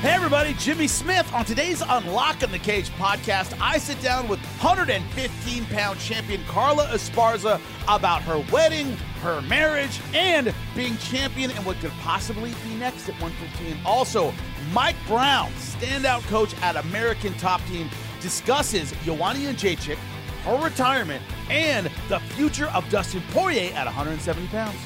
Hey 0.00 0.12
everybody, 0.12 0.54
Jimmy 0.54 0.86
Smith. 0.86 1.30
On 1.34 1.44
today's 1.44 1.82
Unlocking 1.82 2.50
the 2.50 2.58
Cage 2.58 2.88
podcast, 2.92 3.54
I 3.60 3.76
sit 3.76 4.00
down 4.00 4.28
with 4.28 4.38
115 4.62 5.66
pound 5.66 6.00
champion 6.00 6.42
Carla 6.48 6.86
Esparza 6.86 7.60
about 7.86 8.22
her 8.22 8.42
wedding, 8.50 8.96
her 9.20 9.42
marriage, 9.42 10.00
and 10.14 10.54
being 10.74 10.96
champion 10.96 11.50
and 11.50 11.66
what 11.66 11.78
could 11.80 11.90
possibly 12.00 12.54
be 12.66 12.76
next 12.76 13.10
at 13.10 13.20
115. 13.20 13.76
Also, 13.84 14.32
Mike 14.72 14.96
Brown, 15.06 15.52
standout 15.52 16.22
coach 16.28 16.54
at 16.62 16.76
American 16.76 17.34
Top 17.34 17.60
Team, 17.66 17.90
discusses 18.22 18.94
Joanna 19.04 19.40
Jędrzejczyk, 19.40 19.98
her 20.44 20.64
retirement, 20.64 21.22
and 21.50 21.90
the 22.08 22.20
future 22.20 22.68
of 22.68 22.88
Dustin 22.88 23.22
Poirier 23.32 23.70
at 23.74 23.84
170 23.84 24.46
pounds. 24.46 24.78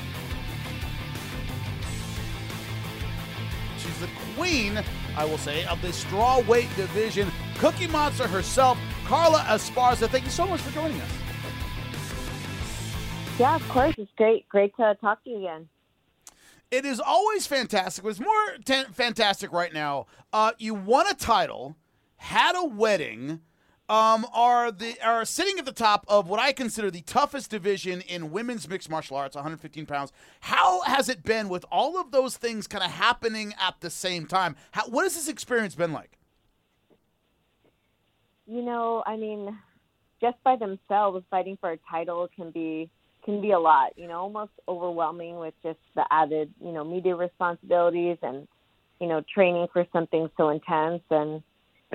She's 3.79 4.01
the 4.01 4.09
queen, 4.35 4.83
I 5.17 5.25
will 5.25 5.39
say, 5.39 5.65
of 5.67 5.81
the 5.83 5.93
straw 5.93 6.41
weight 6.41 6.69
division. 6.77 7.31
Cookie 7.59 7.87
Monster 7.87 8.27
herself, 8.27 8.79
Carla 9.05 9.39
Esparza. 9.49 10.09
Thank 10.09 10.25
you 10.25 10.31
so 10.31 10.47
much 10.47 10.61
for 10.61 10.73
joining 10.73 11.01
us. 11.01 11.11
Yeah, 13.39 13.57
of 13.57 13.69
course. 13.69 13.95
It's 13.99 14.11
great. 14.17 14.49
Great 14.49 14.75
to 14.77 14.97
talk 15.01 15.23
to 15.25 15.31
you 15.31 15.39
again. 15.39 15.69
It 16.71 16.85
is 16.85 17.01
always 17.01 17.47
fantastic. 17.47 18.05
It's 18.05 18.21
more 18.21 18.57
t- 18.65 18.85
fantastic 18.93 19.53
right 19.53 19.73
now. 19.73 20.07
Uh, 20.33 20.53
you 20.59 20.75
won 20.75 21.07
a 21.09 21.15
title, 21.15 21.77
had 22.17 22.57
a 22.57 22.65
wedding, 22.65 23.41
um, 23.89 24.27
are 24.33 24.73
the 24.73 24.97
are 25.03 25.25
sitting 25.25 25.59
at 25.59 25.67
the 25.67 25.73
top 25.73 26.05
of 26.09 26.29
what 26.29 26.41
I 26.41 26.53
consider 26.53 26.91
the 26.91 27.03
toughest 27.03 27.51
division 27.51 28.01
in 28.03 28.31
women's 28.31 28.69
mixed 28.69 28.89
martial 28.89 29.17
arts, 29.17 29.35
115 29.37 29.87
pounds. 29.87 30.13
How 30.41 30.83
has 30.83 31.09
it 31.09 31.23
been 31.23 31.49
with 31.49 31.65
all 31.71 32.01
of 32.01 32.11
those 32.11 32.37
things 32.37 32.67
kind 32.67 32.83
of 32.83 32.91
happening 32.91 33.53
at 33.61 33.81
the 33.81 33.91
same 33.91 34.27
time? 34.27 34.57
How, 34.73 34.89
what 34.89 35.03
has 35.03 35.15
this 35.15 35.29
experience 35.29 35.75
been 35.75 35.93
like? 35.93 36.19
You 38.47 38.63
know, 38.63 39.03
I 39.07 39.17
mean, 39.17 39.59
just 40.21 40.43
by 40.43 40.57
themselves, 40.57 41.25
fighting 41.31 41.59
for 41.61 41.73
a 41.73 41.79
title 41.91 42.29
can 42.35 42.51
be 42.51 42.89
can 43.25 43.43
be 43.43 43.51
a 43.51 43.59
lot. 43.59 43.99
You 43.99 44.09
know, 44.09 44.21
almost 44.21 44.53
overwhelming 44.67 45.39
with 45.39 45.55
just 45.63 45.79
the 45.95 46.05
added, 46.11 46.53
you 46.61 46.73
know, 46.73 46.85
media 46.85 47.17
responsibilities 47.17 48.17
and 48.23 48.49
you 49.01 49.09
know, 49.09 49.23
training 49.35 49.67
for 49.73 49.87
something 49.93 50.31
so 50.37 50.49
intense 50.49 51.03
and 51.11 51.43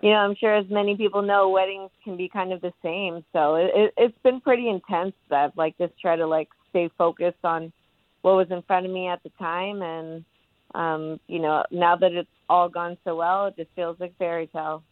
you 0.04 0.12
know, 0.12 0.18
I'm 0.18 0.36
sure 0.36 0.56
as 0.56 0.70
many 0.70 0.96
people 0.96 1.22
know, 1.22 1.50
weddings 1.50 1.92
can 2.04 2.18
be 2.18 2.30
kind 2.30 2.54
of 2.54 2.62
the 2.62 2.74
same. 2.84 3.24
So 3.34 3.56
it, 3.56 3.72
it, 3.76 3.94
it's 3.98 4.18
been 4.24 4.42
pretty 4.42 4.70
intense. 4.70 5.14
That 5.30 5.58
like 5.58 5.78
just 5.78 5.94
try 6.00 6.16
to 6.16 6.28
like 6.28 6.50
stay 6.70 6.90
focused 6.98 7.44
on 7.44 7.72
what 8.22 8.36
was 8.36 8.48
in 8.52 8.62
front 8.64 8.86
of 8.86 8.92
me 8.92 9.08
at 9.08 9.24
the 9.24 9.30
time, 9.40 9.82
and 9.82 10.26
um, 10.76 11.20
you 11.28 11.40
know, 11.40 11.64
now 11.72 11.96
that 11.96 12.12
it's 12.12 12.30
all 12.50 12.70
gone 12.70 12.98
so 13.04 13.16
well, 13.16 13.48
it 13.48 13.56
just 13.56 13.70
feels 13.76 14.00
like 14.00 14.18
fairy 14.18 14.48
tale. 14.48 14.84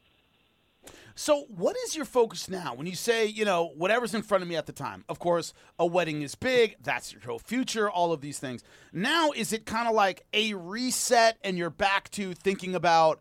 So, 1.15 1.45
what 1.49 1.75
is 1.85 1.95
your 1.95 2.05
focus 2.05 2.47
now 2.47 2.75
when 2.75 2.85
you 2.85 2.95
say, 2.95 3.25
you 3.25 3.43
know, 3.43 3.71
whatever's 3.75 4.13
in 4.13 4.21
front 4.21 4.43
of 4.43 4.47
me 4.47 4.55
at 4.55 4.67
the 4.67 4.71
time? 4.71 5.03
Of 5.09 5.19
course, 5.19 5.53
a 5.79 5.85
wedding 5.85 6.21
is 6.21 6.35
big, 6.35 6.77
that's 6.81 7.11
your 7.11 7.21
whole 7.23 7.39
future, 7.39 7.89
all 7.89 8.13
of 8.13 8.21
these 8.21 8.39
things. 8.39 8.63
Now, 8.93 9.31
is 9.31 9.51
it 9.51 9.65
kind 9.65 9.87
of 9.87 9.95
like 9.95 10.25
a 10.33 10.53
reset 10.53 11.37
and 11.43 11.57
you're 11.57 11.71
back 11.71 12.11
to 12.11 12.33
thinking 12.33 12.75
about 12.75 13.19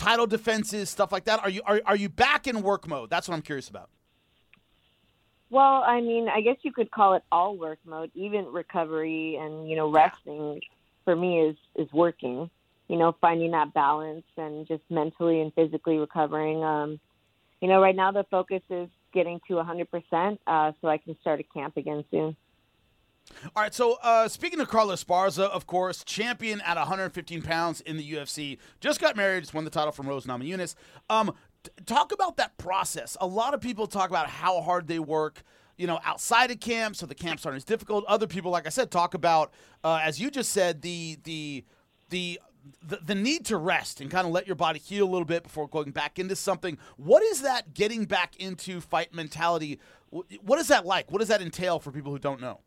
title 0.00 0.26
defenses, 0.26 0.88
stuff 0.88 1.12
like 1.12 1.24
that? 1.24 1.40
Are 1.40 1.50
you 1.50 1.62
are, 1.64 1.80
are 1.84 1.96
you 1.96 2.08
back 2.08 2.46
in 2.46 2.62
work 2.62 2.88
mode? 2.88 3.10
That's 3.10 3.28
what 3.28 3.34
I'm 3.34 3.42
curious 3.42 3.68
about. 3.68 3.90
Well, 5.50 5.82
I 5.86 6.00
mean, 6.00 6.28
I 6.28 6.40
guess 6.40 6.56
you 6.62 6.72
could 6.72 6.90
call 6.90 7.14
it 7.14 7.22
all 7.30 7.56
work 7.56 7.78
mode. 7.84 8.10
Even 8.14 8.46
recovery 8.46 9.38
and 9.40 9.68
you 9.68 9.76
know 9.76 9.90
resting 9.90 10.60
for 11.04 11.14
me 11.14 11.40
is 11.40 11.56
is 11.76 11.92
working. 11.92 12.50
You 12.88 12.96
know, 12.96 13.14
finding 13.20 13.52
that 13.52 13.72
balance 13.72 14.24
and 14.36 14.66
just 14.66 14.82
mentally 14.90 15.40
and 15.40 15.52
physically 15.54 15.98
recovering. 15.98 16.64
Um, 16.64 16.98
you 17.60 17.68
know, 17.68 17.80
right 17.80 17.94
now 17.94 18.10
the 18.10 18.24
focus 18.30 18.62
is 18.68 18.88
getting 19.12 19.38
to 19.46 19.54
100% 19.54 20.38
uh, 20.46 20.72
so 20.80 20.88
I 20.88 20.98
can 20.98 21.16
start 21.20 21.38
a 21.38 21.44
camp 21.44 21.76
again 21.76 22.04
soon. 22.10 22.36
All 23.56 23.62
right, 23.62 23.72
so 23.72 23.96
uh, 24.02 24.28
speaking 24.28 24.60
of 24.60 24.68
Carla 24.68 24.94
Esparza, 24.94 25.44
of 25.44 25.66
course, 25.66 26.04
champion 26.04 26.60
at 26.60 26.76
115 26.76 27.40
pounds 27.42 27.80
in 27.80 27.96
the 27.96 28.12
UFC, 28.12 28.58
just 28.80 29.00
got 29.00 29.16
married, 29.16 29.40
just 29.40 29.54
won 29.54 29.64
the 29.64 29.70
title 29.70 29.92
from 29.92 30.08
Rose 30.08 30.26
Namajunas. 30.26 30.74
Um, 31.08 31.32
t- 31.62 31.70
talk 31.86 32.12
about 32.12 32.36
that 32.36 32.58
process. 32.58 33.16
A 33.20 33.26
lot 33.26 33.54
of 33.54 33.60
people 33.60 33.86
talk 33.86 34.10
about 34.10 34.28
how 34.28 34.60
hard 34.60 34.88
they 34.88 34.98
work, 34.98 35.42
you 35.78 35.86
know, 35.86 36.00
outside 36.04 36.50
of 36.50 36.60
camp, 36.60 36.96
so 36.96 37.06
the 37.06 37.14
camps 37.14 37.46
aren't 37.46 37.56
as 37.56 37.64
difficult. 37.64 38.04
Other 38.06 38.26
people, 38.26 38.50
like 38.50 38.66
I 38.66 38.70
said, 38.70 38.90
talk 38.90 39.14
about, 39.14 39.52
uh, 39.82 40.00
as 40.02 40.20
you 40.20 40.30
just 40.30 40.52
said, 40.52 40.82
the 40.82 41.18
the 41.24 41.64
the 42.10 42.38
the, 42.86 42.98
the 42.98 43.14
need 43.14 43.46
to 43.46 43.56
rest 43.56 44.02
and 44.02 44.10
kind 44.10 44.26
of 44.26 44.34
let 44.34 44.46
your 44.46 44.56
body 44.56 44.78
heal 44.78 45.06
a 45.06 45.10
little 45.10 45.24
bit 45.24 45.44
before 45.44 45.66
going 45.66 45.92
back 45.92 46.18
into 46.18 46.36
something. 46.36 46.76
What 46.98 47.22
is 47.22 47.40
that 47.40 47.72
getting 47.72 48.04
back 48.04 48.36
into 48.36 48.82
fight 48.82 49.14
mentality? 49.14 49.80
What 50.10 50.58
is 50.58 50.68
that 50.68 50.84
like? 50.84 51.10
What 51.10 51.20
does 51.20 51.28
that 51.28 51.40
entail 51.40 51.78
for 51.78 51.90
people 51.90 52.12
who 52.12 52.18
don't 52.18 52.40
know? 52.40 52.60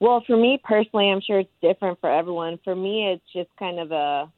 Well, 0.00 0.22
for 0.26 0.36
me 0.36 0.60
personally, 0.62 1.10
I'm 1.10 1.20
sure 1.20 1.40
it's 1.40 1.50
different 1.60 2.00
for 2.00 2.10
everyone. 2.10 2.58
For 2.62 2.74
me, 2.76 3.08
it's 3.12 3.32
just 3.32 3.50
kind 3.58 3.78
of 3.80 3.90
a 3.92 4.30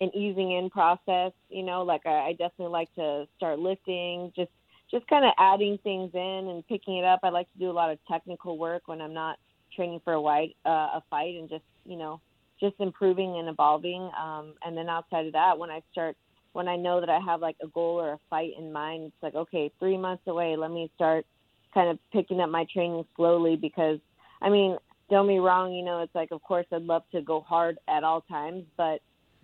an 0.00 0.10
easing 0.16 0.52
in 0.52 0.70
process. 0.70 1.32
You 1.48 1.62
know, 1.64 1.82
like 1.82 2.06
I, 2.06 2.28
I 2.28 2.30
definitely 2.32 2.72
like 2.72 2.94
to 2.94 3.26
start 3.36 3.58
lifting, 3.58 4.32
just 4.36 4.50
just 4.90 5.06
kind 5.08 5.24
of 5.24 5.32
adding 5.38 5.78
things 5.82 6.10
in 6.14 6.48
and 6.48 6.66
picking 6.66 6.96
it 6.96 7.04
up. 7.04 7.20
I 7.22 7.28
like 7.30 7.50
to 7.52 7.58
do 7.58 7.70
a 7.70 7.72
lot 7.72 7.90
of 7.90 7.98
technical 8.08 8.58
work 8.58 8.82
when 8.86 9.00
I'm 9.00 9.14
not 9.14 9.38
training 9.74 10.00
for 10.04 10.12
a 10.14 10.20
white 10.20 10.56
uh, 10.64 10.98
a 10.98 11.02
fight, 11.10 11.36
and 11.36 11.48
just 11.48 11.64
you 11.84 11.96
know 11.96 12.20
just 12.60 12.76
improving 12.78 13.38
and 13.38 13.48
evolving. 13.48 14.10
Um, 14.20 14.54
and 14.64 14.76
then 14.76 14.88
outside 14.88 15.26
of 15.26 15.32
that, 15.32 15.58
when 15.58 15.70
I 15.70 15.82
start 15.90 16.16
when 16.52 16.68
I 16.68 16.76
know 16.76 17.00
that 17.00 17.10
I 17.10 17.18
have 17.20 17.40
like 17.40 17.56
a 17.62 17.68
goal 17.68 18.00
or 18.00 18.12
a 18.12 18.18
fight 18.28 18.52
in 18.56 18.72
mind, 18.72 19.06
it's 19.06 19.22
like 19.22 19.34
okay, 19.34 19.72
three 19.80 19.98
months 19.98 20.22
away. 20.28 20.56
Let 20.56 20.70
me 20.70 20.88
start 20.94 21.26
kind 21.74 21.90
of 21.90 21.98
picking 22.12 22.40
up 22.40 22.48
my 22.50 22.64
training 22.72 23.04
slowly 23.16 23.56
because 23.56 23.98
I 24.40 24.50
mean 24.50 24.76
don't 25.10 25.26
me 25.26 25.38
wrong, 25.38 25.74
you 25.74 25.84
know, 25.84 26.00
it's 26.02 26.14
like, 26.14 26.30
of 26.30 26.42
course, 26.42 26.66
I'd 26.72 26.82
love 26.82 27.02
to 27.12 27.20
go 27.20 27.40
hard 27.40 27.78
at 27.88 28.04
all 28.04 28.22
times, 28.22 28.64
but 28.76 29.00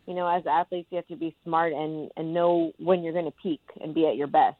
you 0.06 0.14
know, 0.14 0.28
as 0.28 0.44
athletes, 0.46 0.86
you 0.90 0.96
have 0.96 1.06
to 1.08 1.16
be 1.16 1.36
smart 1.44 1.72
and 1.72 2.10
and 2.16 2.32
know 2.32 2.72
when 2.78 3.02
you're 3.02 3.12
going 3.12 3.24
to 3.24 3.34
peak 3.42 3.60
and 3.80 3.94
be 3.94 4.06
at 4.06 4.16
your 4.16 4.28
best. 4.28 4.56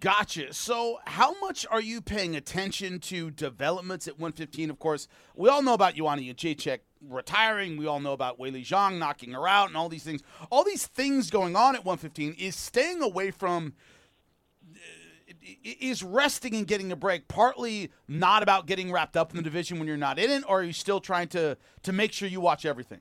Gotcha. 0.00 0.54
So, 0.54 0.98
how 1.04 1.38
much 1.40 1.66
are 1.70 1.80
you 1.80 2.00
paying 2.00 2.36
attention 2.36 3.00
to 3.00 3.30
developments 3.30 4.08
at 4.08 4.14
115? 4.14 4.70
Of 4.70 4.78
course, 4.78 5.08
we 5.34 5.50
all 5.50 5.60
know 5.60 5.74
about 5.74 5.96
Joanna 5.96 6.22
Jędrzejczyk 6.22 6.78
retiring. 7.06 7.76
We 7.76 7.86
all 7.86 8.00
know 8.00 8.12
about 8.12 8.38
Weili 8.38 8.64
Zhang 8.64 8.98
knocking 8.98 9.32
her 9.32 9.46
out 9.46 9.68
and 9.68 9.76
all 9.76 9.90
these 9.90 10.04
things. 10.04 10.22
All 10.50 10.64
these 10.64 10.86
things 10.86 11.30
going 11.30 11.54
on 11.54 11.74
at 11.74 11.84
115 11.84 12.34
is 12.38 12.56
staying 12.56 13.02
away 13.02 13.30
from 13.30 13.74
is 15.62 16.02
resting 16.02 16.54
and 16.54 16.66
getting 16.66 16.92
a 16.92 16.96
break 16.96 17.28
partly 17.28 17.90
not 18.08 18.42
about 18.42 18.66
getting 18.66 18.90
wrapped 18.90 19.16
up 19.16 19.30
in 19.30 19.36
the 19.36 19.42
division 19.42 19.78
when 19.78 19.88
you're 19.88 19.96
not 19.96 20.18
in 20.18 20.30
it, 20.30 20.44
or 20.48 20.60
are 20.60 20.62
you 20.62 20.72
still 20.72 21.00
trying 21.00 21.28
to 21.28 21.56
to 21.82 21.92
make 21.92 22.12
sure 22.12 22.28
you 22.28 22.40
watch 22.40 22.64
everything? 22.64 23.00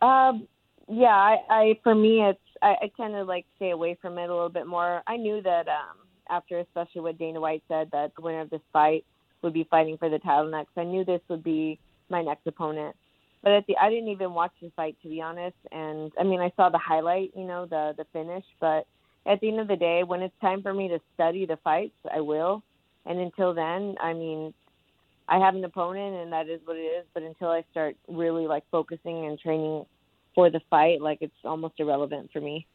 Um, 0.00 0.46
yeah, 0.88 1.06
I, 1.06 1.36
I 1.48 1.80
for 1.82 1.94
me 1.94 2.22
it's 2.22 2.40
I, 2.62 2.76
I 2.82 2.90
tend 2.96 3.14
to 3.14 3.24
like 3.24 3.46
stay 3.56 3.70
away 3.70 3.96
from 4.00 4.18
it 4.18 4.28
a 4.28 4.34
little 4.34 4.48
bit 4.48 4.66
more. 4.66 5.02
I 5.06 5.16
knew 5.16 5.42
that 5.42 5.68
um, 5.68 5.96
after 6.28 6.58
especially 6.58 7.02
what 7.02 7.18
Dana 7.18 7.40
White 7.40 7.62
said 7.68 7.90
that 7.92 8.12
the 8.16 8.22
winner 8.22 8.40
of 8.40 8.50
this 8.50 8.60
fight 8.72 9.04
would 9.42 9.52
be 9.52 9.66
fighting 9.70 9.98
for 9.98 10.08
the 10.08 10.18
title 10.18 10.50
next. 10.50 10.70
I 10.76 10.84
knew 10.84 11.04
this 11.04 11.20
would 11.28 11.44
be 11.44 11.78
my 12.08 12.22
next 12.22 12.46
opponent. 12.46 12.96
But 13.42 13.52
at 13.52 13.66
the 13.66 13.76
I 13.76 13.90
didn't 13.90 14.08
even 14.08 14.34
watch 14.34 14.52
the 14.60 14.70
fight 14.74 14.96
to 15.02 15.08
be 15.08 15.20
honest. 15.20 15.56
And 15.70 16.12
I 16.18 16.24
mean 16.24 16.40
I 16.40 16.52
saw 16.56 16.68
the 16.68 16.78
highlight, 16.78 17.32
you 17.36 17.44
know, 17.44 17.66
the 17.66 17.94
the 17.96 18.06
finish, 18.12 18.44
but 18.60 18.86
at 19.26 19.40
the 19.40 19.48
end 19.48 19.60
of 19.60 19.68
the 19.68 19.76
day, 19.76 20.02
when 20.04 20.22
it's 20.22 20.34
time 20.40 20.62
for 20.62 20.72
me 20.72 20.88
to 20.88 21.00
study 21.14 21.46
the 21.46 21.58
fights, 21.64 21.96
I 22.12 22.20
will. 22.20 22.62
And 23.04 23.18
until 23.18 23.54
then, 23.54 23.96
I 24.00 24.12
mean, 24.12 24.54
I 25.28 25.38
have 25.38 25.54
an 25.54 25.64
opponent, 25.64 26.16
and 26.16 26.32
that 26.32 26.48
is 26.48 26.60
what 26.64 26.76
it 26.76 26.80
is. 26.80 27.06
But 27.12 27.22
until 27.22 27.48
I 27.48 27.64
start 27.70 27.96
really 28.08 28.46
like 28.46 28.64
focusing 28.70 29.26
and 29.26 29.38
training 29.38 29.84
for 30.34 30.50
the 30.50 30.60
fight, 30.70 31.00
like 31.00 31.18
it's 31.20 31.34
almost 31.44 31.74
irrelevant 31.78 32.30
for 32.32 32.40
me. 32.40 32.66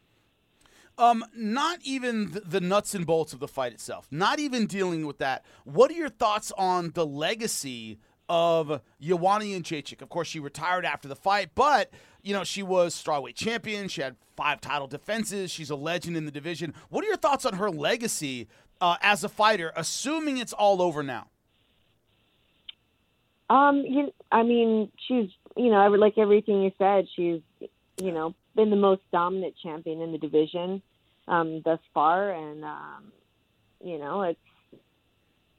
Um, 0.98 1.24
not 1.34 1.78
even 1.84 2.38
the 2.44 2.60
nuts 2.60 2.94
and 2.94 3.06
bolts 3.06 3.32
of 3.32 3.40
the 3.40 3.48
fight 3.48 3.72
itself. 3.72 4.06
Not 4.10 4.38
even 4.38 4.66
dealing 4.66 5.06
with 5.06 5.18
that. 5.18 5.44
What 5.64 5.90
are 5.90 5.94
your 5.94 6.10
thoughts 6.10 6.52
on 6.58 6.90
the 6.90 7.06
legacy 7.06 7.98
of 8.28 8.80
Joanna 8.98 9.44
Jędrzejczyk. 9.44 10.00
Of 10.00 10.08
course, 10.08 10.28
she 10.28 10.40
retired 10.40 10.86
after 10.86 11.06
the 11.06 11.16
fight, 11.16 11.50
but 11.54 11.90
you 12.22 12.32
know 12.32 12.44
she 12.44 12.62
was 12.62 12.94
strawweight 12.94 13.34
champion. 13.34 13.88
She 13.88 14.00
had 14.00 14.16
five 14.36 14.60
title 14.60 14.86
defenses. 14.86 15.50
She's 15.50 15.70
a 15.70 15.76
legend 15.76 16.16
in 16.16 16.24
the 16.24 16.30
division. 16.30 16.74
What 16.88 17.04
are 17.04 17.08
your 17.08 17.16
thoughts 17.16 17.44
on 17.44 17.54
her 17.54 17.70
legacy 17.70 18.48
uh, 18.80 18.96
as 19.02 19.24
a 19.24 19.28
fighter, 19.28 19.72
assuming 19.76 20.38
it's 20.38 20.52
all 20.52 20.80
over 20.80 21.02
now? 21.02 21.28
Um, 23.50 23.84
you, 23.86 24.12
I 24.30 24.42
mean, 24.42 24.90
she's 25.06 25.28
you 25.56 25.70
know, 25.70 25.86
like 25.88 26.18
everything 26.18 26.62
you 26.62 26.72
said. 26.78 27.06
She's 27.14 27.40
you 28.00 28.12
know 28.12 28.34
been 28.54 28.70
the 28.70 28.76
most 28.76 29.02
dominant 29.10 29.54
champion 29.62 30.00
in 30.00 30.12
the 30.12 30.18
division 30.18 30.82
um, 31.28 31.62
thus 31.64 31.80
far, 31.92 32.32
and 32.32 32.64
um, 32.64 33.12
you 33.84 33.98
know 33.98 34.22
it's 34.22 34.40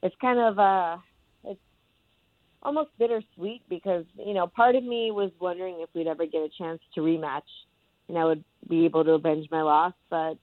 it's 0.02 0.16
kind 0.20 0.40
of 0.40 0.60
uh 0.60 0.98
almost 2.64 2.90
bittersweet 2.98 3.62
because 3.70 4.06
you 4.18 4.34
know 4.34 4.48
part 4.48 4.76
of 4.76 4.84
me 4.84 5.12
was 5.12 5.32
wondering 5.40 5.78
if 5.80 5.90
we'd 5.94 6.08
ever 6.08 6.26
get 6.26 6.40
a 6.40 6.50
chance 6.58 6.80
to 6.96 7.02
rematch, 7.02 7.42
and 8.10 8.18
I 8.18 8.26
would 8.26 8.44
be 8.70 8.86
able 8.86 9.04
to 9.04 9.12
avenge 9.12 9.48
my 9.52 9.62
loss. 9.62 9.94
But 10.10 10.36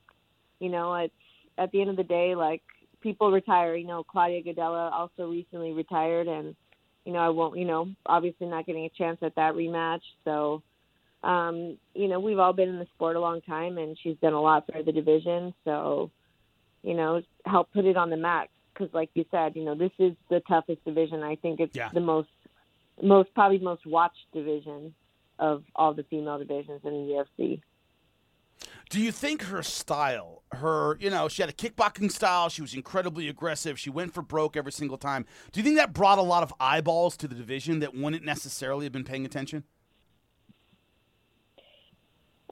you 0.61 0.69
know, 0.69 0.95
it's 0.95 1.15
at 1.59 1.73
the 1.73 1.81
end 1.81 1.91
of 1.91 1.97
the 1.97 2.05
day, 2.05 2.35
like 2.35 2.63
people 3.01 3.31
retire. 3.31 3.75
You 3.75 3.87
know, 3.87 4.05
Claudia 4.05 4.43
Gadelha 4.43 4.93
also 4.93 5.31
recently 5.31 5.73
retired, 5.73 6.29
and 6.29 6.55
you 7.05 7.13
know, 7.13 7.21
I 7.21 7.29
won't. 7.31 7.59
You 7.59 7.65
know, 7.65 7.89
obviously 8.07 8.47
not 8.47 8.67
getting 8.67 8.85
a 8.85 8.91
chance 8.91 9.19
at 9.23 9.35
that 9.37 9.55
rematch. 9.55 10.03
So, 10.25 10.63
um, 11.23 11.79
you 11.95 12.09
know, 12.09 12.21
we've 12.21 12.39
all 12.39 12.53
been 12.53 12.69
in 12.69 12.79
the 12.79 12.87
sport 12.95 13.17
a 13.17 13.21
long 13.21 13.41
time, 13.43 13.79
and 13.79 13.97
she's 14.03 14.17
done 14.23 14.35
a 14.35 14.41
lot 14.41 14.67
for 14.71 14.83
the 14.83 14.93
division. 14.93 15.55
So, 15.65 16.11
you 16.83 16.95
know, 16.95 17.23
help 17.47 17.73
put 17.73 17.85
it 17.85 17.97
on 17.97 18.11
the 18.11 18.17
map 18.17 18.49
because, 18.73 18.93
like 18.95 19.11
you 19.15 19.25
said, 19.31 19.57
you 19.57 19.65
know, 19.65 19.75
this 19.75 19.93
is 19.99 20.13
the 20.29 20.41
toughest 20.41 20.85
division. 20.85 21.23
I 21.23 21.37
think 21.37 21.61
it's 21.61 21.75
Yeah. 21.75 21.91
the 21.93 22.01
most, 22.01 22.29
most 23.03 23.33
probably 23.35 23.59
most 23.59 23.87
watched 23.87 24.27
division 24.33 24.95
of 25.39 25.65
all 25.75 25.95
the 25.95 26.05
female 26.05 26.39
divisions 26.39 26.81
in 26.85 26.91
the 26.91 27.15
UFC. 27.15 27.63
Do 28.91 29.01
you 29.01 29.13
think 29.13 29.43
her 29.43 29.63
style, 29.63 30.43
her, 30.53 30.99
you 31.01 31.11
know, 31.11 31.29
she 31.29 31.43
had 31.43 31.49
a 31.49 31.53
kickboxing 31.55 32.11
style, 32.11 32.49
she 32.49 32.61
was 32.61 32.75
incredibly 32.75 33.29
aggressive, 33.29 33.79
she 33.79 33.89
went 33.89 34.13
for 34.13 34.21
broke 34.21 34.57
every 34.57 34.73
single 34.73 34.99
time. 34.99 35.25
Do 35.53 35.61
you 35.61 35.65
think 35.65 35.77
that 35.77 35.93
brought 35.93 36.19
a 36.19 36.23
lot 36.23 36.43
of 36.43 36.53
eyeballs 36.61 37.17
to 37.19 37.29
the 37.29 37.35
division 37.35 37.79
that 37.81 37.95
wouldn't 37.95 38.25
necessarily 38.25 38.85
have 38.85 38.93
been 38.93 39.05
paying 39.05 39.25
attention? 39.25 39.65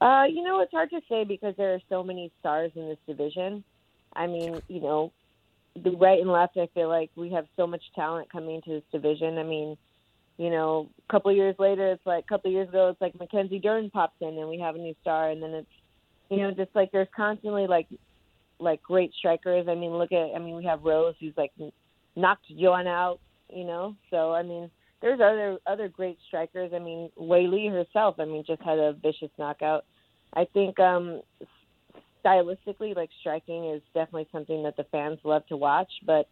Uh, 0.00 0.24
you 0.30 0.44
know, 0.44 0.60
it's 0.60 0.70
hard 0.70 0.90
to 0.90 1.00
say 1.08 1.24
because 1.24 1.54
there 1.56 1.74
are 1.74 1.80
so 1.88 2.04
many 2.04 2.30
stars 2.38 2.70
in 2.76 2.88
this 2.88 2.98
division. 3.06 3.64
I 4.14 4.28
mean, 4.28 4.62
you 4.68 4.80
know, 4.80 5.12
the 5.82 5.96
right 5.96 6.20
and 6.20 6.30
left, 6.30 6.56
I 6.56 6.68
feel 6.74 6.88
like 6.88 7.10
we 7.16 7.30
have 7.32 7.46
so 7.56 7.66
much 7.66 7.82
talent 7.94 8.30
coming 8.30 8.56
into 8.56 8.70
this 8.70 8.82
division. 8.92 9.38
I 9.38 9.42
mean, 9.42 9.76
you 10.36 10.50
know, 10.50 10.88
a 11.08 11.12
couple 11.12 11.30
of 11.30 11.36
years 11.36 11.56
later, 11.58 11.92
it's 11.92 12.06
like 12.06 12.24
a 12.24 12.28
couple 12.28 12.50
of 12.50 12.54
years 12.54 12.68
ago, 12.68 12.88
it's 12.88 13.00
like 13.00 13.18
Mackenzie 13.18 13.58
Dern 13.58 13.90
pops 13.90 14.16
in 14.20 14.38
and 14.38 14.48
we 14.48 14.58
have 14.58 14.76
a 14.76 14.78
new 14.78 14.94
star, 15.00 15.30
and 15.30 15.42
then 15.42 15.50
it's, 15.50 15.68
you 16.30 16.38
know, 16.38 16.50
just 16.50 16.70
like 16.74 16.92
there's 16.92 17.08
constantly 17.14 17.66
like, 17.66 17.86
like 18.60 18.82
great 18.82 19.12
strikers. 19.18 19.66
I 19.68 19.74
mean, 19.74 19.92
look 19.92 20.12
at, 20.12 20.34
I 20.34 20.38
mean, 20.38 20.56
we 20.56 20.64
have 20.64 20.82
Rose 20.82 21.14
who's 21.20 21.34
like 21.36 21.52
knocked 22.16 22.46
Joanna 22.58 22.90
out, 22.90 23.20
you 23.48 23.64
know. 23.64 23.94
So 24.10 24.32
I 24.32 24.42
mean, 24.42 24.70
there's 25.00 25.20
other 25.20 25.58
other 25.66 25.88
great 25.88 26.18
strikers. 26.26 26.72
I 26.74 26.78
mean, 26.78 27.10
Weili 27.18 27.70
herself, 27.70 28.16
I 28.18 28.24
mean, 28.24 28.44
just 28.46 28.62
had 28.62 28.78
a 28.78 28.92
vicious 28.92 29.30
knockout. 29.38 29.84
I 30.34 30.46
think 30.52 30.78
um 30.78 31.22
stylistically, 32.24 32.94
like 32.94 33.10
striking 33.20 33.70
is 33.70 33.82
definitely 33.94 34.28
something 34.32 34.62
that 34.62 34.76
the 34.76 34.84
fans 34.84 35.18
love 35.24 35.46
to 35.48 35.56
watch. 35.56 35.90
But 36.06 36.28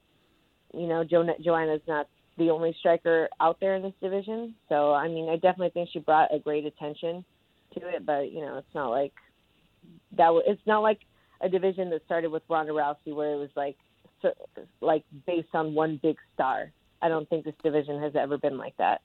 you 0.75 0.87
know, 0.87 1.05
jo- 1.05 1.27
Joanna's 1.45 1.83
not 1.87 2.09
the 2.39 2.51
only 2.51 2.75
striker 2.79 3.29
out 3.41 3.59
there 3.61 3.77
in 3.77 3.83
this 3.83 3.95
division. 4.03 4.55
So 4.69 4.93
I 4.93 5.09
mean, 5.09 5.29
I 5.29 5.35
definitely 5.35 5.71
think 5.71 5.91
she 5.93 5.99
brought 5.99 6.35
a 6.35 6.39
great 6.39 6.67
attention 6.67 7.25
to 7.75 7.89
it. 7.89 8.05
But 8.05 8.33
you 8.33 8.41
know, 8.41 8.59
it's 8.59 8.75
not 8.75 8.91
like 8.91 9.13
that. 10.13 10.27
W- 10.27 10.45
it's 10.47 10.67
not 10.67 10.81
like 10.81 11.01
a 11.41 11.49
division 11.49 11.91
that 11.91 12.05
started 12.05 12.31
with 12.31 12.43
Ronda 12.49 12.73
Rousey, 12.73 13.15
where 13.15 13.33
it 13.33 13.39
was 13.39 13.51
like 13.57 13.77
so, 14.23 14.33
like 14.81 15.05
based 15.27 15.55
on 15.55 15.75
one 15.75 16.01
big 16.03 16.17
star. 16.35 16.73
I 17.03 17.09
don't 17.09 17.29
think 17.29 17.45
this 17.45 17.55
division 17.63 18.01
has 18.01 18.15
ever 18.17 18.39
been 18.39 18.57
like 18.57 18.77
that. 18.79 19.03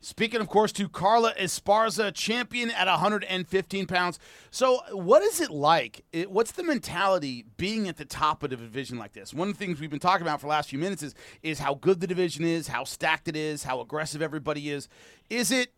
Speaking, 0.00 0.40
of 0.40 0.48
course, 0.48 0.70
to 0.72 0.88
Carla 0.88 1.34
Esparza, 1.34 2.14
champion 2.14 2.70
at 2.70 2.86
115 2.86 3.86
pounds. 3.86 4.20
So, 4.50 4.80
what 4.92 5.22
is 5.22 5.40
it 5.40 5.50
like? 5.50 6.04
It, 6.12 6.30
what's 6.30 6.52
the 6.52 6.62
mentality 6.62 7.44
being 7.56 7.88
at 7.88 7.96
the 7.96 8.04
top 8.04 8.44
of 8.44 8.50
the 8.50 8.56
division 8.56 8.96
like 8.96 9.12
this? 9.12 9.34
One 9.34 9.48
of 9.48 9.58
the 9.58 9.64
things 9.64 9.80
we've 9.80 9.90
been 9.90 9.98
talking 9.98 10.22
about 10.22 10.40
for 10.40 10.46
the 10.46 10.50
last 10.50 10.70
few 10.70 10.78
minutes 10.78 11.02
is 11.02 11.14
is 11.42 11.58
how 11.58 11.74
good 11.74 12.00
the 12.00 12.06
division 12.06 12.44
is, 12.44 12.68
how 12.68 12.84
stacked 12.84 13.26
it 13.26 13.36
is, 13.36 13.64
how 13.64 13.80
aggressive 13.80 14.22
everybody 14.22 14.70
is. 14.70 14.88
Is 15.30 15.50
it 15.50 15.72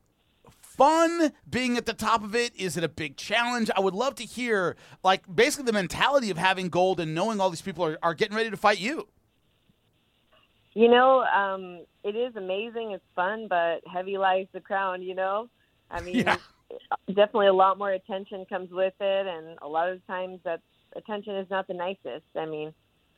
fun 0.61 1.33
being 1.49 1.77
at 1.77 1.87
the 1.87 1.93
top 1.95 2.23
of 2.23 2.35
it? 2.35 2.55
Is 2.57 2.77
it 2.77 2.85
a 2.85 2.89
big 2.89 3.17
challenge? 3.17 3.71
I 3.75 3.81
would 3.81 3.95
love 3.95 4.15
to 4.17 4.25
hear, 4.25 4.77
like, 5.03 5.25
basically 5.35 5.65
the 5.67 5.73
mentality 5.73 6.31
of 6.31 6.37
having 6.37 6.69
gold 6.69 7.01
and 7.01 7.15
knowing 7.15 7.41
all 7.41 7.51
these 7.51 7.63
people 7.63 7.85
are, 7.85 7.99
are 8.03 8.15
getting 8.15 8.37
ready 8.37 8.51
to 8.51 8.57
fight 8.57 8.81
you. 8.81 9.09
You 10.75 10.89
know, 10.89 11.23
um, 11.25 11.85
it 12.05 12.15
is 12.17 12.37
amazing. 12.37 12.93
It's 12.93 13.05
fun, 13.15 13.47
but 13.49 13.81
heavy 13.93 14.19
lies 14.19 14.47
the 14.53 14.61
crown. 14.61 15.03
You 15.03 15.15
know, 15.15 15.49
I 15.91 16.01
mean, 16.01 16.27
Yeah. 16.27 16.39
definitely 17.09 17.49
a 17.49 17.53
lot 17.53 17.79
more 17.79 17.93
attention 17.93 18.45
comes 18.47 18.71
with 18.71 18.95
it, 19.01 19.27
and 19.27 19.59
a 19.63 19.69
lot 19.69 19.89
of 19.89 20.07
times 20.07 20.41
that 20.45 20.61
attention 20.97 21.37
is 21.37 21.51
not 21.51 21.67
the 21.67 21.75
nicest. 21.75 22.25
I 22.37 22.47
mean, 22.47 22.73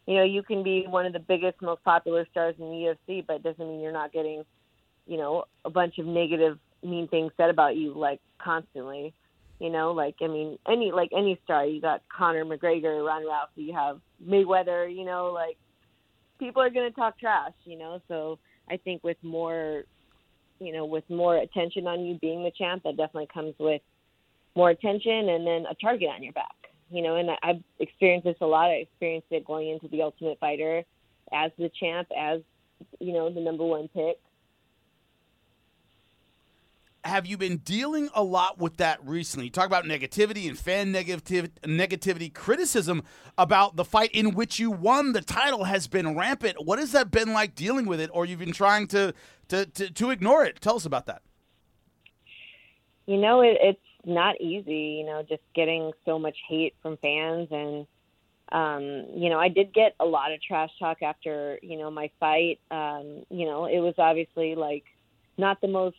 you 0.06 0.16
know, 0.16 0.24
you 0.24 0.42
can 0.42 0.62
be 0.62 0.86
one 0.86 1.06
of 1.06 1.12
the 1.12 1.18
biggest, 1.20 1.60
most 1.62 1.82
popular 1.84 2.26
stars 2.30 2.54
in 2.58 2.70
the 2.70 2.96
UFC, 3.10 3.24
but 3.26 3.36
it 3.36 3.42
doesn't 3.42 3.66
mean 3.66 3.80
you're 3.80 3.92
not 3.92 4.12
getting, 4.12 4.44
you 5.06 5.16
know, 5.18 5.44
a 5.64 5.70
bunch 5.70 5.98
of 5.98 6.06
negative, 6.06 6.58
mean 6.82 7.06
things 7.08 7.32
said 7.36 7.50
about 7.50 7.76
you 7.76 7.92
like 7.94 8.20
constantly. 8.42 9.14
You 9.60 9.70
know, 9.70 9.92
like 9.92 10.16
I 10.20 10.26
mean, 10.26 10.58
any 10.68 10.90
like 10.90 11.10
any 11.16 11.38
star, 11.44 11.64
you 11.66 11.80
got 11.80 12.02
Conor 12.08 12.44
McGregor, 12.44 13.06
Ron 13.06 13.22
Rousey, 13.22 13.66
you 13.66 13.74
have 13.74 14.00
Mayweather. 14.26 14.92
You 14.92 15.04
know, 15.04 15.26
like 15.32 15.56
people 16.42 16.60
are 16.60 16.70
going 16.70 16.90
to 16.90 16.96
talk 16.96 17.18
trash, 17.18 17.52
you 17.64 17.78
know. 17.78 18.00
So 18.08 18.38
I 18.68 18.76
think 18.76 19.04
with 19.04 19.16
more, 19.22 19.84
you 20.58 20.72
know, 20.72 20.84
with 20.84 21.08
more 21.08 21.36
attention 21.36 21.86
on 21.86 22.04
you 22.04 22.18
being 22.18 22.42
the 22.42 22.50
champ, 22.50 22.82
that 22.82 22.96
definitely 22.96 23.28
comes 23.32 23.54
with 23.60 23.80
more 24.56 24.70
attention 24.70 25.28
and 25.28 25.46
then 25.46 25.66
a 25.70 25.74
target 25.80 26.08
on 26.08 26.22
your 26.22 26.32
back, 26.32 26.56
you 26.90 27.02
know. 27.02 27.14
And 27.16 27.30
I- 27.30 27.38
I've 27.42 27.62
experienced 27.78 28.24
this 28.24 28.36
a 28.40 28.46
lot. 28.46 28.70
I 28.70 28.74
experienced 28.74 29.28
it 29.30 29.44
going 29.44 29.68
into 29.68 29.86
the 29.88 30.02
Ultimate 30.02 30.38
Fighter 30.40 30.84
as 31.32 31.52
the 31.58 31.70
champ, 31.80 32.08
as 32.16 32.40
you 32.98 33.12
know, 33.12 33.30
the 33.30 33.40
number 33.40 33.64
one 33.64 33.88
pick. 33.88 34.18
Have 37.04 37.26
you 37.26 37.36
been 37.36 37.58
dealing 37.58 38.08
a 38.14 38.22
lot 38.22 38.58
with 38.58 38.76
that 38.78 39.04
recently? 39.06 39.46
You 39.46 39.50
talk 39.50 39.66
about 39.66 39.84
negativity 39.84 40.48
and 40.48 40.58
fan 40.58 40.92
negativ- 40.92 41.50
negativity, 41.62 42.32
criticism 42.32 43.02
about 43.36 43.76
the 43.76 43.84
fight 43.84 44.10
in 44.12 44.34
which 44.34 44.60
you 44.60 44.70
won 44.70 45.12
the 45.12 45.20
title 45.22 45.64
has 45.64 45.88
been 45.88 46.16
rampant. 46.16 46.64
What 46.64 46.78
has 46.78 46.92
that 46.92 47.10
been 47.10 47.32
like 47.32 47.54
dealing 47.54 47.86
with 47.86 48.00
it, 48.00 48.10
or 48.12 48.24
you've 48.24 48.38
been 48.38 48.52
trying 48.52 48.86
to 48.88 49.14
to, 49.48 49.66
to, 49.66 49.90
to 49.90 50.10
ignore 50.10 50.44
it? 50.44 50.60
Tell 50.60 50.76
us 50.76 50.86
about 50.86 51.06
that. 51.06 51.22
you 53.06 53.18
know, 53.18 53.40
it, 53.40 53.58
it's 53.60 53.80
not 54.04 54.40
easy, 54.40 54.98
you 55.00 55.04
know, 55.06 55.22
just 55.28 55.42
getting 55.54 55.92
so 56.04 56.18
much 56.18 56.36
hate 56.48 56.74
from 56.82 56.96
fans. 56.98 57.48
And, 57.50 57.86
um, 58.50 59.06
you 59.14 59.28
know, 59.28 59.38
I 59.38 59.48
did 59.48 59.72
get 59.74 59.94
a 60.00 60.04
lot 60.04 60.32
of 60.32 60.40
trash 60.42 60.70
talk 60.78 61.02
after, 61.02 61.58
you 61.62 61.78
know, 61.78 61.90
my 61.90 62.10
fight. 62.20 62.60
Um, 62.70 63.24
you 63.30 63.46
know, 63.46 63.66
it 63.66 63.80
was 63.80 63.94
obviously 63.98 64.54
like 64.54 64.84
not 65.36 65.60
the 65.60 65.68
most 65.68 65.96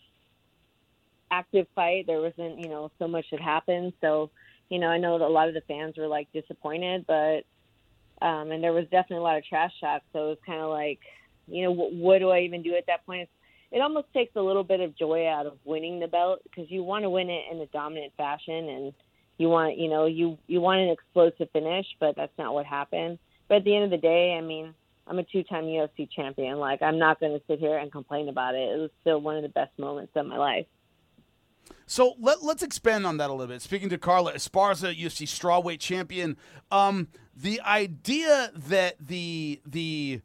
active 1.33 1.67
fight. 1.75 2.05
There 2.07 2.21
wasn't, 2.21 2.59
you 2.59 2.69
know, 2.69 2.91
so 2.99 3.07
much 3.07 3.25
that 3.31 3.41
happened. 3.41 3.93
So, 4.01 4.29
you 4.69 4.79
know, 4.79 4.87
I 4.87 4.97
know 4.97 5.17
that 5.17 5.25
a 5.25 5.27
lot 5.27 5.47
of 5.47 5.53
the 5.53 5.61
fans 5.61 5.95
were 5.97 6.07
like 6.07 6.27
disappointed, 6.33 7.05
but, 7.07 7.43
um, 8.25 8.51
and 8.51 8.63
there 8.63 8.73
was 8.73 8.85
definitely 8.85 9.17
a 9.17 9.21
lot 9.21 9.37
of 9.37 9.45
trash 9.45 9.71
talk. 9.81 10.01
So 10.13 10.25
it 10.25 10.29
was 10.29 10.37
kind 10.45 10.61
of 10.61 10.69
like, 10.69 10.99
you 11.47 11.63
know, 11.63 11.71
what, 11.71 11.93
what 11.93 12.19
do 12.19 12.29
I 12.29 12.39
even 12.41 12.63
do 12.63 12.75
at 12.75 12.85
that 12.87 13.05
point? 13.05 13.29
it 13.73 13.81
almost 13.81 14.05
takes 14.13 14.35
a 14.35 14.41
little 14.41 14.63
bit 14.63 14.79
of 14.79 14.95
joy 14.95 15.27
out 15.27 15.47
of 15.47 15.57
winning 15.65 15.99
the 15.99 16.07
belt 16.07 16.39
because 16.43 16.69
you 16.69 16.83
want 16.83 17.03
to 17.03 17.09
win 17.09 17.29
it 17.29 17.43
in 17.51 17.59
a 17.59 17.65
dominant 17.67 18.13
fashion 18.15 18.69
and 18.69 18.93
you 19.39 19.49
want 19.49 19.77
you 19.77 19.89
know 19.89 20.05
you 20.05 20.37
you 20.47 20.61
want 20.61 20.79
an 20.79 20.89
explosive 20.89 21.49
finish 21.51 21.85
but 21.99 22.15
that's 22.15 22.37
not 22.37 22.53
what 22.53 22.65
happened 22.65 23.17
but 23.49 23.55
at 23.55 23.63
the 23.63 23.75
end 23.75 23.83
of 23.83 23.89
the 23.89 23.97
day 23.97 24.35
i 24.37 24.41
mean 24.41 24.73
i'm 25.07 25.17
a 25.17 25.23
two 25.23 25.43
time 25.43 25.63
ufc 25.63 26.07
champion 26.15 26.57
like 26.59 26.81
i'm 26.83 26.99
not 26.99 27.19
going 27.19 27.31
to 27.31 27.43
sit 27.47 27.59
here 27.59 27.79
and 27.79 27.91
complain 27.91 28.29
about 28.29 28.53
it 28.53 28.69
it 28.69 28.79
was 28.79 28.91
still 29.01 29.19
one 29.19 29.35
of 29.35 29.41
the 29.41 29.49
best 29.49 29.71
moments 29.79 30.11
of 30.15 30.25
my 30.27 30.37
life 30.37 30.67
So 31.85 32.15
let, 32.19 32.43
let's 32.43 32.63
expand 32.63 33.05
on 33.05 33.17
that 33.17 33.29
a 33.29 33.33
little 33.33 33.53
bit. 33.53 33.61
Speaking 33.61 33.89
to 33.89 33.97
Carla 33.97 34.33
Esparza, 34.33 34.97
UFC 34.97 35.27
strawweight 35.27 35.79
champion, 35.79 36.37
um, 36.71 37.09
the 37.35 37.61
idea 37.61 38.51
that 38.55 38.95
the 38.99 39.61
the 39.65 40.21